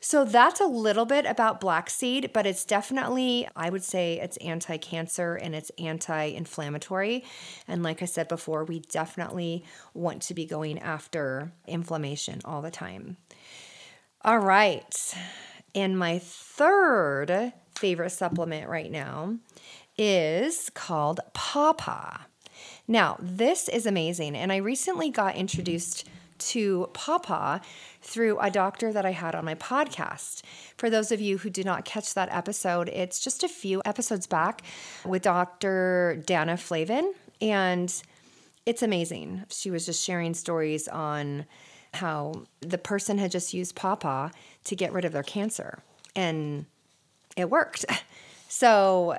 so 0.00 0.24
that's 0.24 0.60
a 0.60 0.66
little 0.66 1.04
bit 1.04 1.26
about 1.26 1.60
black 1.60 1.90
seed, 1.90 2.30
but 2.32 2.46
it's 2.46 2.64
definitely 2.64 3.48
I 3.56 3.70
would 3.70 3.82
say 3.82 4.20
it's 4.20 4.36
anti-cancer 4.36 5.34
and 5.34 5.54
it's 5.54 5.70
anti-inflammatory. 5.78 7.24
And 7.66 7.82
like 7.82 8.02
I 8.02 8.06
said 8.06 8.28
before, 8.28 8.64
we 8.64 8.80
definitely 8.80 9.64
want 9.94 10.22
to 10.22 10.34
be 10.34 10.46
going 10.46 10.78
after 10.78 11.52
inflammation 11.66 12.40
all 12.44 12.62
the 12.62 12.70
time. 12.70 13.16
All 14.24 14.38
right. 14.38 15.14
And 15.74 15.98
my 15.98 16.20
third 16.20 17.52
favorite 17.74 18.10
supplement 18.10 18.68
right 18.68 18.90
now 18.90 19.38
is 19.98 20.70
called 20.70 21.18
Pawpaw. 21.34 22.18
Now, 22.88 23.16
this 23.20 23.68
is 23.68 23.86
amazing. 23.86 24.36
And 24.36 24.52
I 24.52 24.56
recently 24.56 25.10
got 25.10 25.36
introduced 25.36 26.06
to 26.38 26.88
Pawpaw 26.92 27.60
through 28.00 28.38
a 28.40 28.50
doctor 28.50 28.92
that 28.92 29.06
I 29.06 29.12
had 29.12 29.34
on 29.34 29.44
my 29.44 29.54
podcast. 29.54 30.42
For 30.76 30.90
those 30.90 31.12
of 31.12 31.20
you 31.20 31.38
who 31.38 31.50
did 31.50 31.64
not 31.64 31.84
catch 31.84 32.14
that 32.14 32.28
episode, 32.32 32.88
it's 32.88 33.20
just 33.20 33.44
a 33.44 33.48
few 33.48 33.80
episodes 33.84 34.26
back 34.26 34.62
with 35.04 35.22
Dr. 35.22 36.22
Dana 36.26 36.56
Flavin. 36.56 37.14
And 37.40 37.94
it's 38.66 38.82
amazing. 38.82 39.44
She 39.50 39.70
was 39.70 39.86
just 39.86 40.02
sharing 40.02 40.34
stories 40.34 40.88
on 40.88 41.46
how 41.94 42.44
the 42.60 42.78
person 42.78 43.18
had 43.18 43.30
just 43.30 43.54
used 43.54 43.76
Pawpaw 43.76 44.30
to 44.64 44.76
get 44.76 44.92
rid 44.92 45.04
of 45.04 45.12
their 45.12 45.22
cancer. 45.22 45.82
And 46.16 46.66
it 47.36 47.50
worked. 47.50 47.84
So 48.54 49.18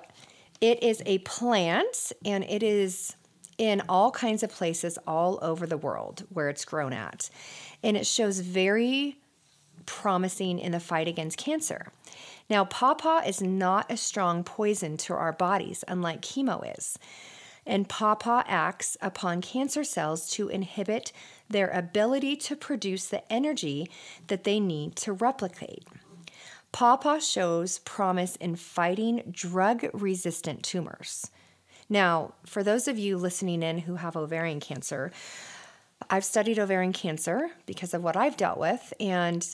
it 0.62 0.84
is 0.84 1.02
a 1.08 1.18
plant 1.18 2.12
and 2.24 2.44
it 2.44 2.62
is 2.62 3.16
in 3.58 3.82
all 3.88 4.12
kinds 4.12 4.44
of 4.44 4.52
places 4.52 4.98
all 5.06 5.40
over 5.42 5.66
the 5.66 5.78
world 5.78 6.26
where 6.30 6.50
it's 6.50 6.66
grown 6.66 6.94
at. 6.94 7.30
And 7.84 7.96
it 7.98 8.08
shows 8.08 8.40
very 8.40 9.18
promising 9.86 10.60
in 10.60 10.72
the 10.72 10.80
fight 10.80 11.08
against 11.08 11.38
cancer. 11.38 11.88
Now, 12.50 12.66
pawpaw 12.66 13.22
is 13.26 13.42
not 13.42 13.92
a 13.92 13.98
strong 13.98 14.44
poison 14.44 14.98
to 14.98 15.14
our 15.14 15.34
bodies, 15.34 15.84
unlike 15.88 16.22
chemo 16.22 16.78
is. 16.78 16.98
And 17.66 17.88
pawpaw 17.88 18.44
acts 18.46 18.98
upon 19.02 19.42
cancer 19.42 19.84
cells 19.84 20.30
to 20.32 20.50
inhibit 20.50 21.14
their 21.50 21.70
ability 21.70 22.36
to 22.38 22.56
produce 22.56 23.08
the 23.08 23.32
energy 23.32 23.90
that 24.28 24.44
they 24.44 24.60
need 24.60 24.96
to 24.98 25.14
replicate. 25.14 25.88
Pawpaw 26.74 27.20
shows 27.20 27.80
promise 27.80 28.36
in 28.38 28.56
fighting 28.56 29.24
drug 29.32 29.86
resistant 29.94 30.64
tumors. 30.64 31.30
Now, 31.94 32.34
for 32.48 32.64
those 32.64 32.88
of 32.88 32.98
you 32.98 33.18
listening 33.18 33.62
in 33.62 33.78
who 33.78 33.98
have 33.98 34.18
ovarian 34.18 34.60
cancer, 34.60 35.12
I've 36.10 36.26
studied 36.26 36.58
ovarian 36.58 36.92
cancer 36.92 37.52
because 37.68 37.94
of 37.94 38.04
what 38.04 38.18
I've 38.18 38.36
dealt 38.36 38.58
with. 38.58 38.96
And 39.00 39.48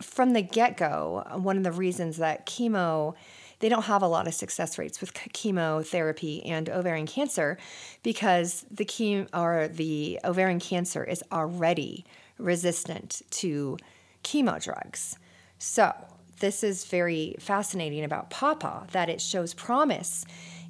from 0.00 0.32
the 0.32 0.40
get 0.40 0.78
go, 0.78 1.22
one 1.34 1.58
of 1.58 1.62
the 1.62 1.70
reasons 1.70 2.16
that 2.16 2.46
chemo, 2.46 3.14
they 3.58 3.68
don't 3.68 3.84
have 3.84 4.00
a 4.00 4.08
lot 4.08 4.26
of 4.26 4.32
success 4.32 4.78
rates 4.78 5.02
with 5.02 5.12
chemotherapy 5.12 6.42
and 6.46 6.70
ovarian 6.70 7.06
cancer 7.06 7.58
because 8.02 8.64
the 8.70 8.86
chemo 8.86 9.28
or 9.34 9.68
the 9.68 10.18
ovarian 10.24 10.60
cancer 10.60 11.04
is 11.04 11.22
already 11.30 12.06
resistant 12.38 13.20
to 13.32 13.76
chemo 14.24 14.58
drugs. 14.64 15.18
So, 15.58 15.92
this 16.38 16.64
is 16.64 16.86
very 16.86 17.36
fascinating 17.38 18.02
about 18.02 18.30
Pawpaw 18.30 18.86
that 18.92 19.10
it 19.10 19.20
shows 19.20 19.52
promise 19.52 20.24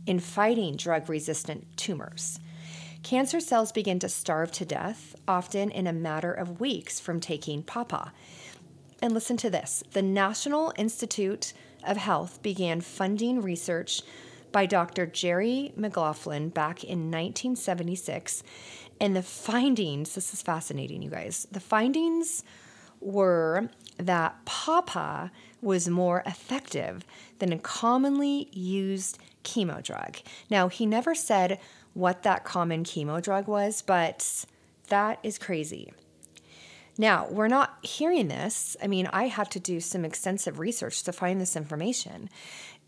in 0.07 0.19
fighting 0.21 0.77
drug 0.77 1.09
resistant 1.09 1.67
tumors. 1.77 2.41
Cancer 3.03 3.41
cells 3.41 3.73
begin 3.73 3.99
to 4.01 4.09
starve 4.09 4.53
to 4.53 4.65
death, 4.65 5.15
often 5.27 5.71
in 5.71 5.87
a 5.87 5.93
matter 5.93 6.33
of 6.33 6.61
weeks 6.61 7.01
from 7.01 7.19
taking 7.19 7.63
Pawpaw. 7.63 8.11
And 9.03 9.15
listen 9.15 9.37
to 9.39 9.51
this 9.51 9.83
the 9.93 10.03
National 10.03 10.73
Institute 10.77 11.53
of 11.85 11.97
Health 11.97 12.43
began 12.43 12.81
funding 12.81 13.41
research 13.41 14.03
by 14.53 14.67
Dr. 14.67 15.07
Jerry 15.07 15.73
McLaughlin 15.77 16.51
back 16.51 16.85
in 16.85 17.11
1976. 17.11 18.43
And 19.01 19.17
the 19.17 19.23
findings 19.23 20.15
this 20.15 20.35
is 20.35 20.43
fascinating, 20.43 21.01
you 21.03 21.11
guys. 21.11 21.47
The 21.51 21.61
findings 21.61 22.43
were 23.01 23.71
that 23.97 24.45
Pawpaw 24.45 25.29
was 25.63 25.89
more 25.89 26.23
effective 26.27 27.07
than 27.39 27.53
a 27.53 27.59
commonly 27.59 28.49
used 28.53 29.19
chemo 29.51 29.83
drug. 29.83 30.19
Now, 30.49 30.69
he 30.69 30.87
never 30.87 31.15
said 31.15 31.59
what 31.95 32.23
that 32.23 32.45
common 32.45 32.85
chemo 32.85 33.21
drug 33.21 33.49
was, 33.49 33.83
but 33.83 34.45
that 34.89 35.19
is 35.23 35.39
crazy. 35.39 35.93
Now, 36.99 37.29
we're 37.31 37.49
not 37.49 37.79
hearing 37.83 38.29
this. 38.29 38.77
I 38.83 38.87
mean, 38.87 39.09
I 39.13 39.29
had 39.29 39.51
to 39.53 39.61
do 39.61 39.81
some 39.81 40.05
extensive 40.05 40.59
research 40.59 41.03
to 41.05 41.13
find 41.13 41.41
this 41.41 41.57
information. 41.57 42.29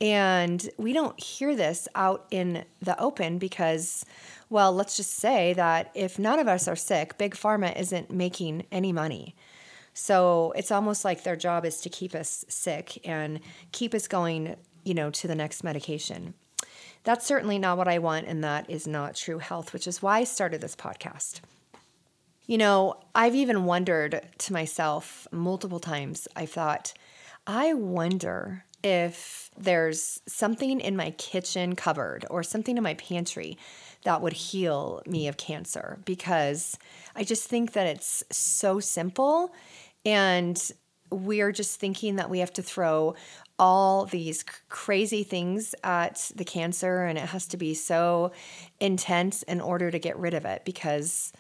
And 0.03 0.69
we 0.77 0.93
don't 0.93 1.19
hear 1.19 1.57
this 1.57 1.89
out 1.95 2.27
in 2.31 2.65
the 2.83 3.01
open 3.01 3.39
because, 3.39 4.05
well, 4.51 4.73
let's 4.73 4.97
just 4.97 5.15
say 5.15 5.55
that 5.55 5.91
if 5.95 6.19
none 6.19 6.39
of 6.39 6.49
us 6.49 6.69
are 6.69 6.77
sick, 6.77 7.17
Big 7.17 7.35
Pharma 7.35 7.79
isn't 7.79 8.11
making 8.11 8.67
any 8.71 8.93
money. 8.93 9.35
So 9.95 10.53
it's 10.57 10.73
almost 10.73 11.05
like 11.05 11.23
their 11.23 11.37
job 11.37 11.65
is 11.65 11.81
to 11.83 11.89
keep 11.89 12.15
us 12.15 12.45
sick 12.49 13.07
and 13.07 13.41
keep 13.73 13.95
us 13.95 14.09
going, 14.09 14.57
you 14.85 14.95
know, 14.95 15.11
to 15.11 15.29
the 15.29 15.35
next 15.35 15.63
medication. 15.65 16.35
That's 17.05 17.27
certainly 17.27 17.59
not 17.59 17.79
what 17.79 17.89
I 17.89 17.99
want, 17.99 18.27
and 18.27 18.45
that 18.45 18.71
is 18.71 18.87
not 18.87 19.17
true 19.17 19.39
health, 19.39 19.73
which 19.73 19.87
is 19.87 20.03
why 20.03 20.19
I 20.19 20.25
started 20.25 20.61
this 20.61 20.77
podcast. 20.77 21.41
You 22.47 22.59
know, 22.59 23.01
I've 23.15 23.35
even 23.35 23.65
wondered 23.65 24.21
to 24.39 24.53
myself 24.53 25.27
multiple 25.33 25.81
times, 25.81 26.29
I 26.37 26.47
thought, 26.47 26.93
I 27.47 27.73
wonder 27.75 28.65
if 28.83 29.51
there's 29.57 30.21
something 30.27 30.81
in 30.81 30.97
my 30.97 31.11
kitchen 31.13 31.77
cupboard 31.77 32.25
or 32.31 32.43
something 32.43 32.77
in 32.77 32.83
my 32.83 32.95
pantry 32.95 33.57
that 34.05 34.21
would 34.21 34.33
heal 34.33 35.03
me 35.07 35.29
of 35.29 35.37
cancer 35.37 35.99
because 36.05 36.77
I 37.15 37.23
just 37.25 37.49
think 37.49 37.73
that 37.73 37.87
it's 37.87 38.25
so 38.31 38.81
simple 38.81 39.53
and 40.05 40.61
we're 41.11 41.53
just 41.53 41.79
thinking 41.79 42.17
that 42.17 42.31
we 42.31 42.41
have 42.41 42.53
to 42.55 42.63
throw 42.63 43.15
all 43.59 44.07
these 44.07 44.45
crazy 44.69 45.23
things 45.23 45.75
at 45.85 46.31
the 46.35 46.45
cancer 46.45 47.05
and 47.05 47.19
it 47.19 47.27
has 47.27 47.47
to 47.47 47.57
be 47.57 47.75
so 47.75 48.33
intense 48.81 49.43
in 49.45 49.61
order 49.61 49.91
to 49.91 49.99
get 49.99 50.19
rid 50.19 50.35
of 50.35 50.45
it 50.45 50.65
because 50.65 51.33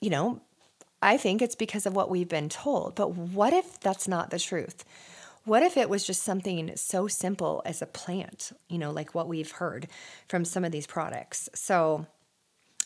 you 0.00 0.10
know 0.10 0.40
i 1.00 1.16
think 1.16 1.42
it's 1.42 1.54
because 1.54 1.86
of 1.86 1.96
what 1.96 2.10
we've 2.10 2.28
been 2.28 2.48
told 2.48 2.94
but 2.94 3.14
what 3.14 3.52
if 3.52 3.80
that's 3.80 4.06
not 4.06 4.30
the 4.30 4.38
truth 4.38 4.84
what 5.44 5.62
if 5.62 5.76
it 5.76 5.88
was 5.88 6.06
just 6.06 6.22
something 6.22 6.70
so 6.76 7.08
simple 7.08 7.62
as 7.64 7.82
a 7.82 7.86
plant 7.86 8.52
you 8.68 8.78
know 8.78 8.90
like 8.90 9.14
what 9.14 9.28
we've 9.28 9.52
heard 9.52 9.88
from 10.28 10.44
some 10.44 10.64
of 10.64 10.72
these 10.72 10.86
products 10.86 11.48
so 11.54 12.06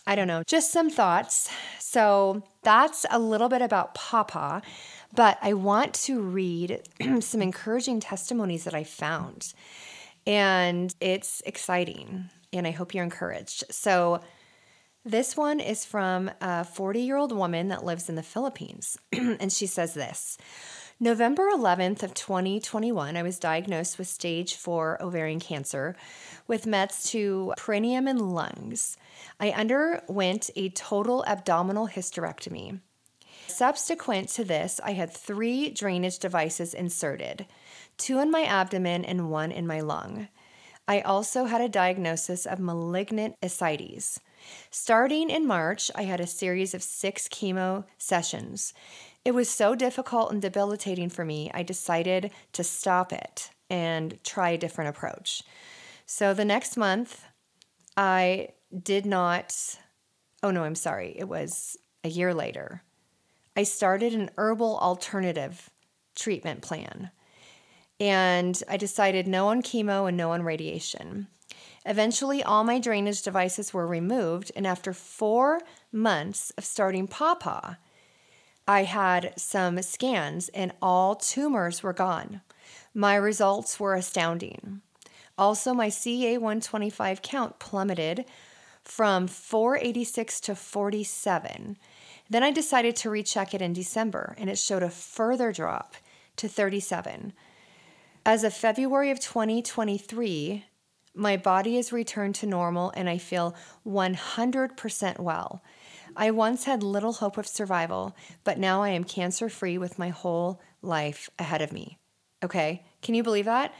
I 0.08 0.14
don't 0.14 0.28
know, 0.28 0.44
just 0.46 0.70
some 0.70 0.88
thoughts. 0.88 1.50
So 1.80 2.44
that's 2.62 3.04
a 3.10 3.18
little 3.18 3.48
bit 3.48 3.60
about 3.60 3.94
Pawpaw. 3.94 4.60
But 5.14 5.38
I 5.42 5.54
want 5.54 5.94
to 5.94 6.20
read 6.20 6.82
some 7.20 7.42
encouraging 7.42 8.00
testimonies 8.00 8.64
that 8.64 8.74
I 8.74 8.84
found. 8.84 9.54
And 10.26 10.94
it's 11.00 11.42
exciting. 11.46 12.30
And 12.52 12.66
I 12.66 12.70
hope 12.70 12.94
you're 12.94 13.04
encouraged. 13.04 13.64
So, 13.70 14.20
this 15.04 15.36
one 15.36 15.60
is 15.60 15.84
from 15.84 16.32
a 16.40 16.64
40 16.64 17.00
year 17.00 17.16
old 17.16 17.30
woman 17.30 17.68
that 17.68 17.84
lives 17.84 18.08
in 18.08 18.16
the 18.16 18.24
Philippines. 18.24 18.98
and 19.12 19.52
she 19.52 19.66
says 19.66 19.94
this 19.94 20.36
November 20.98 21.48
11th 21.54 22.02
of 22.02 22.14
2021, 22.14 23.16
I 23.16 23.22
was 23.22 23.38
diagnosed 23.38 23.98
with 23.98 24.08
stage 24.08 24.54
4 24.56 25.00
ovarian 25.00 25.38
cancer 25.38 25.94
with 26.48 26.66
mets 26.66 27.10
to 27.10 27.52
peritoneum 27.56 28.08
and 28.08 28.34
lungs. 28.34 28.96
I 29.38 29.50
underwent 29.50 30.50
a 30.56 30.70
total 30.70 31.22
abdominal 31.26 31.86
hysterectomy. 31.86 32.80
Subsequent 33.48 34.28
to 34.30 34.44
this, 34.44 34.80
I 34.82 34.92
had 34.92 35.10
three 35.10 35.70
drainage 35.70 36.18
devices 36.18 36.74
inserted 36.74 37.46
two 37.98 38.18
in 38.18 38.30
my 38.30 38.42
abdomen 38.42 39.04
and 39.04 39.30
one 39.30 39.50
in 39.50 39.66
my 39.66 39.80
lung. 39.80 40.28
I 40.88 41.00
also 41.00 41.46
had 41.46 41.60
a 41.60 41.68
diagnosis 41.68 42.46
of 42.46 42.60
malignant 42.60 43.36
ascites. 43.42 44.20
Starting 44.70 45.30
in 45.30 45.46
March, 45.46 45.90
I 45.94 46.02
had 46.02 46.20
a 46.20 46.26
series 46.26 46.74
of 46.74 46.82
six 46.82 47.26
chemo 47.26 47.84
sessions. 47.98 48.72
It 49.24 49.34
was 49.34 49.48
so 49.48 49.74
difficult 49.74 50.30
and 50.30 50.40
debilitating 50.40 51.08
for 51.08 51.24
me, 51.24 51.50
I 51.52 51.62
decided 51.62 52.30
to 52.52 52.62
stop 52.62 53.12
it 53.12 53.50
and 53.68 54.22
try 54.22 54.50
a 54.50 54.58
different 54.58 54.90
approach. 54.90 55.42
So 56.04 56.32
the 56.32 56.44
next 56.44 56.76
month, 56.76 57.24
I 57.96 58.50
did 58.82 59.06
not, 59.06 59.56
oh 60.42 60.52
no, 60.52 60.62
I'm 60.62 60.76
sorry, 60.76 61.16
it 61.18 61.28
was 61.28 61.76
a 62.04 62.08
year 62.08 62.32
later. 62.32 62.82
I 63.56 63.62
started 63.62 64.12
an 64.12 64.30
herbal 64.36 64.78
alternative 64.78 65.70
treatment 66.14 66.60
plan. 66.60 67.10
And 67.98 68.62
I 68.68 68.76
decided 68.76 69.26
no 69.26 69.48
on 69.48 69.62
chemo 69.62 70.06
and 70.06 70.16
no 70.16 70.32
on 70.32 70.42
radiation. 70.42 71.28
Eventually, 71.86 72.42
all 72.42 72.64
my 72.64 72.78
drainage 72.78 73.22
devices 73.22 73.72
were 73.72 73.86
removed, 73.86 74.52
and 74.54 74.66
after 74.66 74.92
four 74.92 75.62
months 75.90 76.50
of 76.58 76.64
starting 76.64 77.06
Pawpaw, 77.06 77.76
I 78.68 78.82
had 78.82 79.32
some 79.38 79.80
scans 79.82 80.48
and 80.48 80.72
all 80.82 81.14
tumors 81.14 81.82
were 81.82 81.92
gone. 81.92 82.42
My 82.92 83.14
results 83.14 83.78
were 83.78 83.94
astounding. 83.94 84.82
Also, 85.38 85.72
my 85.72 85.88
CA125 85.88 87.22
count 87.22 87.58
plummeted 87.60 88.24
from 88.82 89.28
486 89.28 90.40
to 90.40 90.54
47. 90.56 91.76
Then 92.28 92.42
I 92.42 92.50
decided 92.50 92.96
to 92.96 93.10
recheck 93.10 93.54
it 93.54 93.62
in 93.62 93.72
December 93.72 94.34
and 94.38 94.50
it 94.50 94.58
showed 94.58 94.82
a 94.82 94.90
further 94.90 95.52
drop 95.52 95.94
to 96.36 96.48
37. 96.48 97.32
As 98.24 98.42
of 98.42 98.52
February 98.52 99.10
of 99.10 99.20
2023, 99.20 100.64
my 101.14 101.36
body 101.36 101.76
has 101.76 101.92
returned 101.92 102.34
to 102.36 102.46
normal 102.46 102.92
and 102.96 103.08
I 103.08 103.18
feel 103.18 103.54
100% 103.86 105.18
well. 105.18 105.62
I 106.16 106.30
once 106.30 106.64
had 106.64 106.82
little 106.82 107.14
hope 107.14 107.38
of 107.38 107.46
survival, 107.46 108.16
but 108.44 108.58
now 108.58 108.82
I 108.82 108.90
am 108.90 109.04
cancer 109.04 109.48
free 109.48 109.78
with 109.78 109.98
my 109.98 110.08
whole 110.08 110.60
life 110.82 111.30
ahead 111.38 111.62
of 111.62 111.72
me. 111.72 111.98
Okay, 112.42 112.84
can 113.02 113.14
you 113.14 113.22
believe 113.22 113.44
that? 113.46 113.74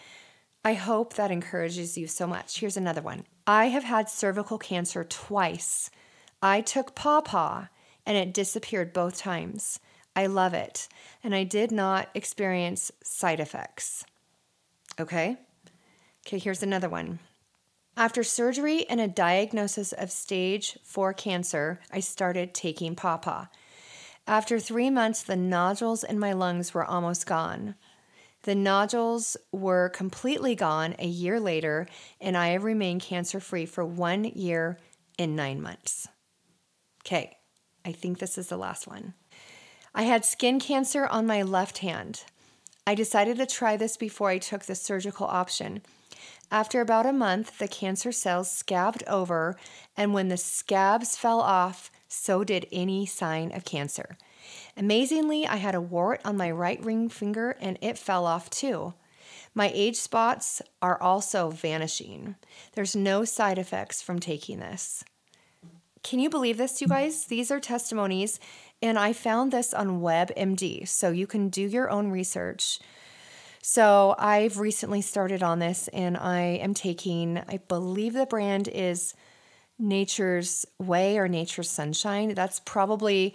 I 0.64 0.74
hope 0.74 1.14
that 1.14 1.30
encourages 1.30 1.96
you 1.96 2.06
so 2.06 2.26
much. 2.26 2.58
Here's 2.58 2.76
another 2.76 3.02
one 3.02 3.24
I 3.46 3.66
have 3.66 3.84
had 3.84 4.08
cervical 4.08 4.58
cancer 4.58 5.04
twice. 5.04 5.90
I 6.42 6.60
took 6.60 6.94
pawpaw 6.94 7.66
and 8.06 8.16
it 8.16 8.32
disappeared 8.32 8.92
both 8.92 9.18
times. 9.18 9.80
I 10.14 10.26
love 10.26 10.54
it. 10.54 10.88
And 11.22 11.34
I 11.34 11.44
did 11.44 11.70
not 11.70 12.08
experience 12.14 12.90
side 13.02 13.40
effects. 13.40 14.06
Okay? 14.98 15.36
Okay, 16.26 16.38
here's 16.38 16.62
another 16.62 16.88
one. 16.88 17.18
After 17.98 18.22
surgery 18.22 18.86
and 18.88 19.00
a 19.00 19.08
diagnosis 19.08 19.92
of 19.92 20.10
stage 20.10 20.78
4 20.84 21.12
cancer, 21.12 21.80
I 21.90 22.00
started 22.00 22.54
taking 22.54 22.94
Pawpaw. 22.94 23.46
After 24.26 24.58
three 24.58 24.90
months, 24.90 25.22
the 25.22 25.36
nodules 25.36 26.02
in 26.04 26.18
my 26.18 26.32
lungs 26.32 26.74
were 26.74 26.84
almost 26.84 27.26
gone. 27.26 27.74
The 28.42 28.54
nodules 28.54 29.36
were 29.50 29.88
completely 29.88 30.54
gone 30.54 30.94
a 30.98 31.06
year 31.06 31.40
later, 31.40 31.86
and 32.20 32.36
I 32.36 32.48
have 32.48 32.64
remained 32.64 33.02
cancer 33.02 33.40
free 33.40 33.66
for 33.66 33.84
one 33.84 34.24
year 34.24 34.78
and 35.18 35.34
nine 35.34 35.62
months. 35.62 36.08
Okay, 37.04 37.36
I 37.86 37.92
think 37.92 38.18
this 38.18 38.36
is 38.36 38.48
the 38.48 38.56
last 38.56 38.88
one. 38.88 39.14
I 39.94 40.02
had 40.02 40.24
skin 40.24 40.58
cancer 40.58 41.06
on 41.06 41.26
my 41.26 41.42
left 41.42 41.78
hand. 41.78 42.24
I 42.86 42.96
decided 42.96 43.36
to 43.38 43.46
try 43.46 43.76
this 43.76 43.96
before 43.96 44.28
I 44.28 44.38
took 44.38 44.64
the 44.64 44.74
surgical 44.74 45.26
option. 45.26 45.82
After 46.50 46.80
about 46.80 47.06
a 47.06 47.12
month, 47.12 47.58
the 47.58 47.68
cancer 47.68 48.12
cells 48.12 48.50
scabbed 48.50 49.04
over, 49.06 49.56
and 49.96 50.12
when 50.12 50.28
the 50.28 50.36
scabs 50.36 51.16
fell 51.16 51.40
off, 51.40 51.90
so 52.08 52.44
did 52.44 52.66
any 52.72 53.06
sign 53.06 53.52
of 53.52 53.64
cancer. 53.64 54.16
Amazingly, 54.76 55.46
I 55.46 55.56
had 55.56 55.74
a 55.74 55.80
wart 55.80 56.20
on 56.24 56.36
my 56.36 56.50
right 56.50 56.82
ring 56.84 57.08
finger 57.08 57.56
and 57.60 57.78
it 57.80 57.98
fell 57.98 58.26
off 58.26 58.50
too. 58.50 58.94
My 59.54 59.70
age 59.74 59.96
spots 59.96 60.60
are 60.82 61.00
also 61.00 61.50
vanishing. 61.50 62.36
There's 62.72 62.94
no 62.94 63.24
side 63.24 63.58
effects 63.58 64.02
from 64.02 64.20
taking 64.20 64.60
this. 64.60 65.02
Can 66.06 66.20
you 66.20 66.30
believe 66.30 66.56
this, 66.56 66.80
you 66.80 66.86
guys? 66.86 67.24
These 67.24 67.50
are 67.50 67.58
testimonies, 67.58 68.38
and 68.80 68.96
I 68.96 69.12
found 69.12 69.50
this 69.50 69.74
on 69.74 70.00
WebMD, 70.00 70.86
so 70.86 71.10
you 71.10 71.26
can 71.26 71.48
do 71.48 71.62
your 71.62 71.90
own 71.90 72.12
research. 72.12 72.78
So 73.60 74.14
I've 74.16 74.60
recently 74.60 75.02
started 75.02 75.42
on 75.42 75.58
this, 75.58 75.88
and 75.88 76.16
I 76.16 76.60
am 76.62 76.74
taking, 76.74 77.42
I 77.48 77.56
believe 77.56 78.12
the 78.12 78.24
brand 78.24 78.68
is 78.68 79.14
Nature's 79.80 80.64
Way 80.78 81.18
or 81.18 81.26
Nature's 81.26 81.68
Sunshine. 81.68 82.34
That's 82.34 82.60
probably 82.60 83.34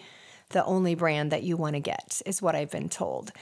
the 0.51 0.63
only 0.63 0.95
brand 0.95 1.33
that 1.33 1.43
you 1.43 1.57
want 1.57 1.73
to 1.73 1.81
get, 1.81 2.21
is 2.25 2.41
what 2.41 2.55
I've 2.55 2.71
been 2.71 2.87
told. 2.87 3.33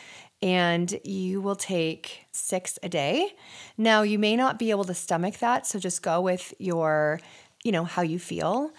And 0.42 1.00
you 1.04 1.39
will 1.39 1.56
take 1.56 2.26
six 2.32 2.80
a 2.82 2.89
day. 2.89 3.36
Now, 3.78 4.02
you 4.02 4.18
may 4.18 4.36
not 4.36 4.58
be 4.58 4.72
able 4.72 4.86
to 4.86 4.96
stomach 4.96 5.38
that, 5.38 5.68
so 5.68 5.78
just 5.78 6.02
go 6.02 6.20
with 6.20 6.52
your, 6.58 7.22
you 7.63 7.72
know, 7.72 7.84
how 7.84 8.02
you 8.02 8.18
feel. 8.18 8.72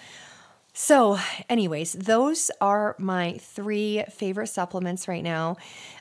So, 0.83 1.19
anyways, 1.51 1.93
those 1.93 2.51
are 2.59 2.97
my 2.99 3.35
three 3.35 4.03
favorite 4.11 4.47
supplements 4.47 5.09
right 5.09 5.23
now. 5.23 5.59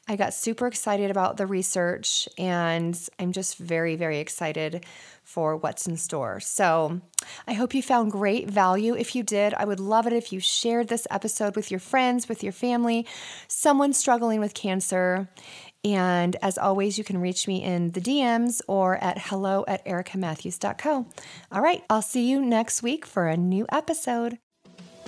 I 0.08 0.16
got 0.16 0.34
super 0.34 0.68
excited 0.68 1.12
about 1.12 1.36
the 1.36 1.46
research 1.46 2.30
and 2.38 2.98
I'm 3.20 3.34
just 3.34 3.58
very, 3.58 3.98
very 3.98 4.20
excited 4.20 4.86
for 5.22 5.58
what's 5.58 5.86
in 5.86 5.98
store. 5.98 6.40
So, 6.40 7.02
I 7.46 7.54
hope 7.54 7.76
you 7.76 7.84
found 7.84 8.14
great 8.14 8.50
value. 8.50 8.96
If 8.96 9.16
you 9.16 9.22
did, 9.22 9.54
I 9.54 9.66
would 9.66 9.82
love 9.82 10.08
it 10.08 10.14
if 10.14 10.32
you 10.32 10.40
shared 10.40 10.88
this 10.88 11.06
episode 11.12 11.58
with 11.58 11.70
your 11.70 11.82
friends, 11.82 12.30
with 12.30 12.42
your 12.42 12.54
family, 12.54 13.06
someone 13.50 13.92
struggling 13.92 14.40
with 14.40 14.54
cancer. 14.54 15.28
And 15.84 16.38
as 16.42 16.58
always, 16.58 16.98
you 16.98 17.04
can 17.04 17.20
reach 17.20 17.50
me 17.50 17.62
in 17.62 17.92
the 17.92 18.02
DMs 18.02 18.62
or 18.66 18.96
at 19.04 19.24
hello 19.24 19.66
at 19.68 19.86
ericamatthews.co. 19.86 21.06
All 21.52 21.62
right, 21.62 21.84
I'll 21.90 22.02
see 22.02 22.30
you 22.30 22.40
next 22.40 22.82
week 22.82 23.06
for 23.06 23.28
a 23.28 23.36
new 23.36 23.66
episode. 23.70 24.40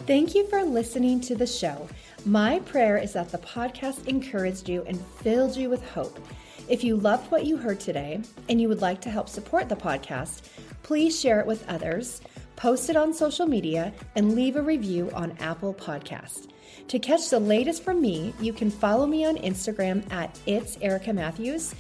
Thank 0.08 0.34
you 0.34 0.48
for 0.48 0.64
listening 0.64 1.22
to 1.22 1.36
the 1.36 1.46
show. 1.46 1.88
My 2.26 2.60
prayer 2.62 2.98
is 2.98 3.14
that 3.14 3.30
the 3.30 3.38
podcast 3.38 4.08
encouraged 4.08 4.68
you 4.68 4.84
and 4.88 5.00
filled 5.22 5.56
you 5.56 5.70
with 5.70 5.88
hope. 5.92 6.20
If 6.68 6.84
you 6.84 6.96
loved 6.98 7.32
what 7.32 7.46
you 7.46 7.56
heard 7.56 7.80
today 7.80 8.20
and 8.50 8.60
you 8.60 8.68
would 8.68 8.82
like 8.82 9.00
to 9.02 9.12
help 9.12 9.30
support 9.30 9.70
the 9.70 9.76
podcast, 9.76 10.42
please 10.82 11.18
share 11.18 11.40
it 11.40 11.46
with 11.46 11.68
others, 11.70 12.22
post 12.56 12.90
it 12.90 12.96
on 12.96 13.14
social 13.14 13.46
media, 13.46 13.94
and 14.16 14.34
leave 14.34 14.56
a 14.56 14.62
review 14.62 15.12
on 15.14 15.38
Apple 15.40 15.74
Podcast. 15.74 16.50
To 16.88 16.98
catch 16.98 17.30
the 17.30 17.40
latest 17.40 17.84
from 17.84 18.02
me, 18.02 18.34
you 18.42 18.54
can 18.54 18.72
follow 18.72 19.06
me 19.06 19.24
on 19.24 19.38
Instagram 19.38 20.12
at 20.12 20.38
It's 20.48 20.78
Erica 20.82 21.14
Matthews 21.14 21.76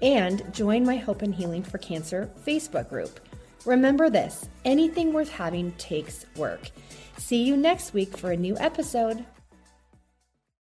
and 0.00 0.42
join 0.54 0.84
my 0.84 0.96
Hope 0.96 1.20
and 1.20 1.34
Healing 1.34 1.62
for 1.62 1.76
Cancer 1.76 2.30
Facebook 2.44 2.88
group. 2.88 3.20
Remember 3.66 4.08
this 4.08 4.48
anything 4.64 5.12
worth 5.12 5.28
having 5.28 5.72
takes 5.72 6.24
work. 6.36 6.70
See 7.18 7.42
you 7.42 7.56
next 7.56 7.94
week 7.94 8.16
for 8.16 8.30
a 8.30 8.36
new 8.36 8.56
episode. 8.58 9.24